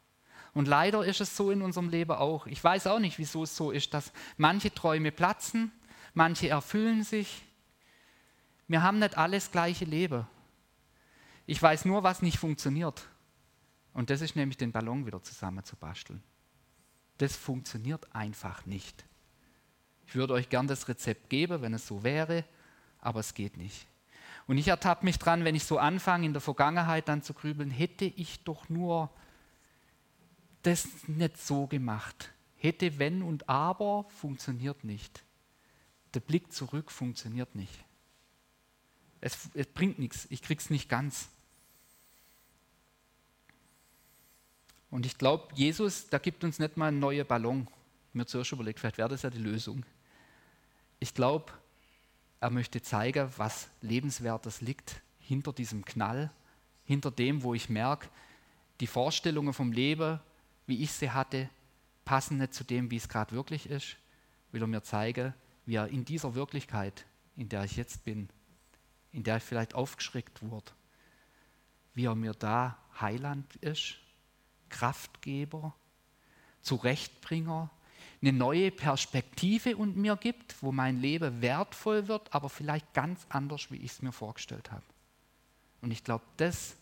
Und 0.52 0.68
leider 0.68 1.02
ist 1.06 1.22
es 1.22 1.34
so 1.34 1.50
in 1.50 1.62
unserem 1.62 1.88
Leben 1.88 2.12
auch. 2.12 2.46
Ich 2.46 2.62
weiß 2.62 2.87
auch 2.87 2.98
nicht, 2.98 3.16
wieso 3.16 3.44
es 3.44 3.56
so 3.56 3.70
ist, 3.70 3.94
dass 3.94 4.12
manche 4.37 4.74
Träume 4.74 5.10
platzen, 5.10 5.72
manche 6.14 6.48
erfüllen 6.48 7.03
sich. 7.03 7.42
Wir 8.66 8.83
haben 8.83 8.98
nicht 8.98 9.18
alles 9.18 9.50
gleiche 9.50 9.85
Leben. 9.85 10.27
Ich 11.46 11.61
weiß 11.61 11.85
nur, 11.85 12.03
was 12.03 12.22
nicht 12.22 12.38
funktioniert. 12.38 13.07
Und 13.92 14.11
das 14.11 14.22
ist 14.22 14.35
nämlich 14.35 14.57
den 14.57 14.72
Ballon 14.72 15.07
wieder 15.07 15.22
zusammenzubasteln. 15.22 16.22
Das 17.18 17.37
funktioniert 17.37 18.12
einfach 18.14 18.64
nicht. 18.66 19.05
Ich 20.07 20.14
würde 20.14 20.35
euch 20.35 20.48
gern 20.48 20.66
das 20.66 20.88
Rezept 20.88 21.31
geben, 21.31 21.62
wenn 21.62 21.75
es 21.75 21.87
so 21.87 22.02
wäre, 22.02 22.44
aber 23.00 23.21
es 23.21 23.35
geht 23.35 23.56
nicht. 23.56 23.87
Und 24.46 24.58
ich 24.58 24.69
ertappe 24.69 25.04
mich 25.04 25.19
dran, 25.19 25.44
wenn 25.44 25.54
ich 25.54 25.65
so 25.65 25.79
anfange, 25.79 26.27
in 26.27 26.33
der 26.33 26.42
Vergangenheit 26.42 27.08
dann 27.08 27.23
zu 27.23 27.35
grübeln, 27.35 27.71
hätte 27.71 28.04
ich 28.04 28.42
doch 28.44 28.69
nur 28.69 29.10
das 30.62 30.88
nicht 31.06 31.38
so 31.38 31.67
gemacht. 31.67 32.33
Hätte, 32.56 32.98
wenn 32.98 33.23
und 33.23 33.48
aber 33.48 34.06
funktioniert 34.08 34.85
nicht. 34.85 35.23
Der 36.15 36.21
Blick 36.21 36.52
zurück 36.52 36.90
funktioniert 36.90 37.54
nicht. 37.54 37.85
Es, 39.21 39.50
es 39.54 39.67
bringt 39.67 39.98
nichts, 39.98 40.27
ich 40.31 40.42
krieg's 40.42 40.71
nicht 40.71 40.88
ganz. 40.88 41.29
Und 44.90 45.06
ich 45.06 45.19
glaube, 45.19 45.48
Jesus, 45.54 46.08
da 46.08 46.19
gibt 46.19 46.44
uns 46.44 46.60
nicht 46.60 46.77
mal 46.77 46.88
einen 46.88 47.00
neuen 47.00 47.27
Ballon. 47.27 47.67
Mir 48.12 48.27
zuerst 48.27 48.52
überlegt, 48.52 48.79
vielleicht 48.79 48.98
wäre 48.98 49.08
das 49.08 49.23
ja 49.23 49.31
die 49.31 49.38
Lösung. 49.38 49.85
Ich 51.00 51.15
glaube, 51.15 51.52
er 52.38 52.50
möchte 52.50 52.81
zeigen, 52.81 53.29
was 53.37 53.69
Lebenswertes 53.81 54.60
liegt 54.60 55.00
hinter 55.19 55.52
diesem 55.52 55.85
Knall, 55.85 56.31
hinter 56.85 57.10
dem, 57.10 57.42
wo 57.42 57.54
ich 57.54 57.69
merke, 57.69 58.08
die 58.81 58.87
Vorstellungen 58.87 59.52
vom 59.52 59.73
Leben, 59.73 60.21
wie 60.67 60.83
ich 60.83 60.92
sie 60.92 61.10
hatte, 61.10 61.48
passen 62.04 62.38
nicht 62.38 62.54
zu 62.54 62.62
dem, 62.62 62.90
wie 62.90 62.96
es 62.96 63.08
gerade 63.08 63.33
wirklich 63.33 63.69
ist. 63.69 63.96
Will 64.52 64.62
er 64.62 64.67
mir 64.69 64.83
zeigen, 64.83 65.35
wie 65.67 65.77
er 65.77 65.88
in 65.88 66.04
dieser 66.04 66.35
Wirklichkeit, 66.35 67.06
in 67.37 67.48
der 67.48 67.65
ich 67.65 67.77
jetzt 67.77 68.04
bin, 68.04 68.29
in 69.12 69.23
der 69.23 69.38
ich 69.38 69.42
vielleicht 69.42 69.75
aufgeschreckt 69.75 70.42
wurde, 70.42 70.73
wie 71.94 72.06
er 72.06 72.15
mir 72.15 72.35
da 72.35 72.79
Heiland 73.00 73.56
ist, 73.56 73.96
Kraftgeber, 74.69 75.75
Zurechtbringer, 76.62 77.71
eine 78.21 78.33
neue 78.33 78.71
Perspektive 78.71 79.77
und 79.77 79.96
mir 79.96 80.17
gibt, 80.17 80.62
wo 80.62 80.73
mein 80.73 81.00
Leben 81.00 81.42
wertvoll 81.42 82.08
wird, 82.08 82.33
aber 82.35 82.48
vielleicht 82.48 82.92
ganz 82.94 83.27
anders, 83.29 83.71
wie 83.71 83.77
ich 83.77 83.92
es 83.92 84.02
mir 84.02 84.12
vorgestellt 84.12 84.73
habe. 84.73 84.85
Und 85.83 85.90
ich 85.90 86.02
glaube, 86.02 86.25
das 86.38 86.77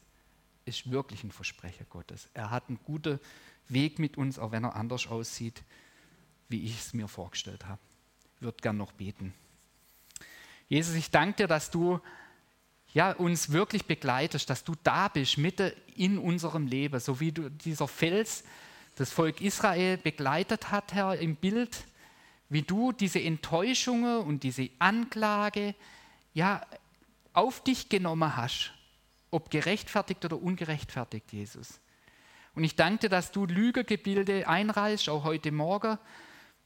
ist 0.65 0.91
wirklich 0.91 1.25
ein 1.25 1.33
Versprecher 1.33 1.85
Gottes. 1.85 2.29
Er 2.35 2.51
hat 2.51 2.69
einen 2.69 2.79
guten 2.85 3.19
Weg 3.69 3.99
mit 3.99 4.17
uns, 4.17 4.39
auch 4.39 4.53
wenn 4.53 4.65
er 4.65 4.77
anders 4.77 5.09
aussieht, 5.09 5.63
wie 6.49 6.63
ich 6.63 6.79
es 6.79 6.95
mir 6.95 7.09
vorgestellt 7.09 7.67
habe. 7.67 7.81
Würde 8.43 8.59
gern 8.61 8.77
noch 8.77 8.93
beten. 8.93 9.33
Jesus, 10.69 10.95
ich 10.95 11.11
danke 11.11 11.37
dir, 11.37 11.47
dass 11.47 11.71
du 11.71 12.01
ja, 12.93 13.13
uns 13.13 13.53
wirklich 13.53 13.87
begleitest, 13.87 14.51
dass 14.51 14.65
du 14.65 14.75
da 14.83 15.09
bist, 15.09 15.39
mitten 15.39 15.73
in 15.97 16.19
unserem 16.19 16.67
Leben, 16.67 17.01
so 17.01 17.21
wie 17.21 17.33
du 17.33 17.51
dieser 17.51 17.89
Fels 17.89 18.45
das 18.97 19.11
Volk 19.11 19.41
Israel 19.41 19.97
begleitet 19.97 20.71
hat, 20.71 20.93
Herr, 20.93 21.19
im 21.19 21.37
Bild, 21.37 21.85
wie 22.51 22.63
du 22.63 22.93
diese 22.93 23.21
Enttäuschungen 23.21 24.19
und 24.19 24.43
diese 24.43 24.69
Anklage 24.79 25.75
ja 26.35 26.67
auf 27.33 27.63
dich 27.65 27.89
genommen 27.89 28.37
hast, 28.37 28.73
ob 29.31 29.51
gerechtfertigt 29.51 30.25
oder 30.27 30.41
ungerechtfertigt, 30.41 31.33
Jesus. 31.33 31.81
Und 32.55 32.65
ich 32.65 32.77
danke 32.77 33.01
dir, 33.01 33.09
dass 33.09 33.33
du 33.33 33.47
Lügegebilde 33.47 34.47
einreißt, 34.47 35.09
auch 35.09 35.25
heute 35.25 35.51
Morgen, 35.53 35.97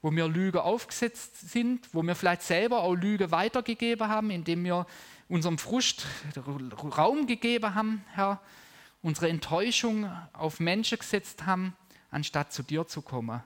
wo 0.06 0.12
wir 0.12 0.28
Lüge 0.28 0.62
aufgesetzt 0.62 1.50
sind, 1.50 1.92
wo 1.92 2.00
wir 2.00 2.14
vielleicht 2.14 2.42
selber 2.42 2.84
auch 2.84 2.94
Lüge 2.94 3.32
weitergegeben 3.32 4.06
haben, 4.06 4.30
indem 4.30 4.62
wir 4.62 4.86
unserem 5.28 5.58
Frust 5.58 6.06
Raum 6.96 7.26
gegeben 7.26 7.74
haben, 7.74 8.04
Herr, 8.12 8.40
unsere 9.02 9.28
Enttäuschung 9.28 10.08
auf 10.32 10.60
Menschen 10.60 11.00
gesetzt 11.00 11.44
haben 11.44 11.74
anstatt 12.12 12.52
zu 12.52 12.62
dir 12.62 12.86
zu 12.86 13.02
kommen. 13.02 13.42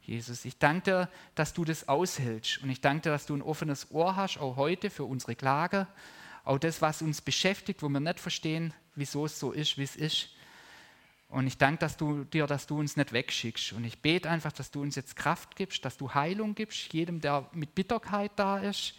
Jesus, 0.00 0.46
ich 0.46 0.56
danke 0.56 0.82
dir, 0.82 1.08
dass 1.34 1.52
du 1.52 1.62
das 1.62 1.86
aushältst 1.90 2.62
und 2.62 2.70
ich 2.70 2.80
danke 2.80 3.02
dir, 3.02 3.10
dass 3.10 3.26
du 3.26 3.34
ein 3.36 3.42
offenes 3.42 3.90
Ohr 3.90 4.16
hast, 4.16 4.38
auch 4.38 4.56
heute 4.56 4.88
für 4.88 5.04
unsere 5.04 5.36
Klage, 5.36 5.86
auch 6.44 6.56
das, 6.56 6.80
was 6.80 7.02
uns 7.02 7.20
beschäftigt, 7.20 7.82
wo 7.82 7.90
wir 7.90 8.00
nicht 8.00 8.18
verstehen, 8.18 8.72
wieso 8.94 9.26
es 9.26 9.38
so 9.38 9.52
ist, 9.52 9.76
wie 9.76 9.82
es 9.82 9.96
ist. 9.96 10.30
Und 11.32 11.46
ich 11.46 11.56
danke 11.56 11.78
dass 11.78 11.96
du, 11.96 12.24
dir, 12.24 12.46
dass 12.46 12.66
du 12.66 12.78
uns 12.78 12.98
nicht 12.98 13.14
wegschickst. 13.14 13.72
Und 13.72 13.84
ich 13.84 13.98
bete 14.00 14.28
einfach, 14.28 14.52
dass 14.52 14.70
du 14.70 14.82
uns 14.82 14.96
jetzt 14.96 15.16
Kraft 15.16 15.56
gibst, 15.56 15.82
dass 15.82 15.96
du 15.96 16.12
Heilung 16.12 16.54
gibst, 16.54 16.92
jedem, 16.92 17.22
der 17.22 17.48
mit 17.52 17.74
Bitterkeit 17.74 18.32
da 18.36 18.58
ist, 18.58 18.94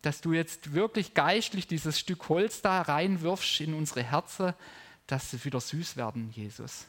dass 0.00 0.20
du 0.20 0.32
jetzt 0.32 0.74
wirklich 0.74 1.12
geistlich 1.12 1.66
dieses 1.66 1.98
Stück 1.98 2.28
Holz 2.28 2.62
da 2.62 2.82
reinwirfst 2.82 3.60
in 3.62 3.74
unsere 3.74 4.04
Herzen, 4.04 4.54
dass 5.08 5.32
sie 5.32 5.44
wieder 5.44 5.60
süß 5.60 5.96
werden, 5.96 6.30
Jesus. 6.30 6.86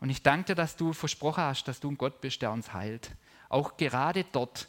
Und 0.00 0.08
ich 0.08 0.22
danke 0.22 0.46
dir, 0.46 0.54
dass 0.54 0.74
du 0.74 0.94
versprochen 0.94 1.44
hast, 1.44 1.64
dass 1.64 1.78
du 1.78 1.90
ein 1.90 1.98
Gott 1.98 2.22
bist, 2.22 2.40
der 2.40 2.50
uns 2.50 2.72
heilt. 2.72 3.10
Auch 3.50 3.76
gerade 3.76 4.24
dort, 4.32 4.68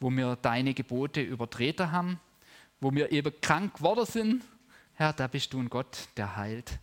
wo 0.00 0.10
wir 0.10 0.34
deine 0.34 0.74
Gebote 0.74 1.20
übertreten 1.20 1.92
haben, 1.92 2.18
wo 2.80 2.92
wir 2.92 3.12
eben 3.12 3.32
krank 3.40 3.76
geworden 3.76 4.06
sind, 4.06 4.44
Herr, 4.94 5.12
da 5.12 5.28
bist 5.28 5.52
du 5.52 5.60
ein 5.60 5.70
Gott, 5.70 6.08
der 6.16 6.36
heilt 6.36 6.80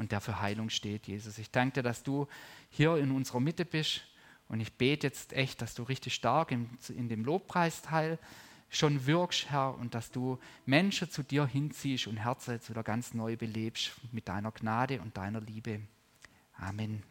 und 0.00 0.12
der 0.12 0.22
für 0.22 0.40
Heilung 0.40 0.70
steht, 0.70 1.06
Jesus. 1.06 1.36
Ich 1.36 1.50
danke 1.50 1.74
dir, 1.74 1.82
dass 1.82 2.02
du 2.02 2.26
hier 2.70 2.96
in 2.96 3.10
unserer 3.10 3.38
Mitte 3.38 3.66
bist 3.66 4.00
und 4.48 4.58
ich 4.60 4.72
bete 4.72 5.06
jetzt 5.06 5.34
echt, 5.34 5.60
dass 5.60 5.74
du 5.74 5.82
richtig 5.82 6.14
stark 6.14 6.52
in, 6.52 6.70
in 6.88 7.10
dem 7.10 7.22
Lobpreisteil 7.22 8.18
schon 8.70 9.04
wirkst, 9.04 9.50
Herr, 9.50 9.76
und 9.76 9.94
dass 9.94 10.10
du 10.10 10.38
Menschen 10.64 11.10
zu 11.10 11.22
dir 11.22 11.46
hinziehst 11.46 12.06
und 12.06 12.16
Herzen 12.16 12.52
jetzt 12.52 12.70
wieder 12.70 12.82
ganz 12.82 13.12
neu 13.12 13.36
belebst 13.36 13.92
mit 14.10 14.26
deiner 14.26 14.52
Gnade 14.52 15.02
und 15.02 15.18
deiner 15.18 15.42
Liebe. 15.42 15.82
Amen. 16.56 17.02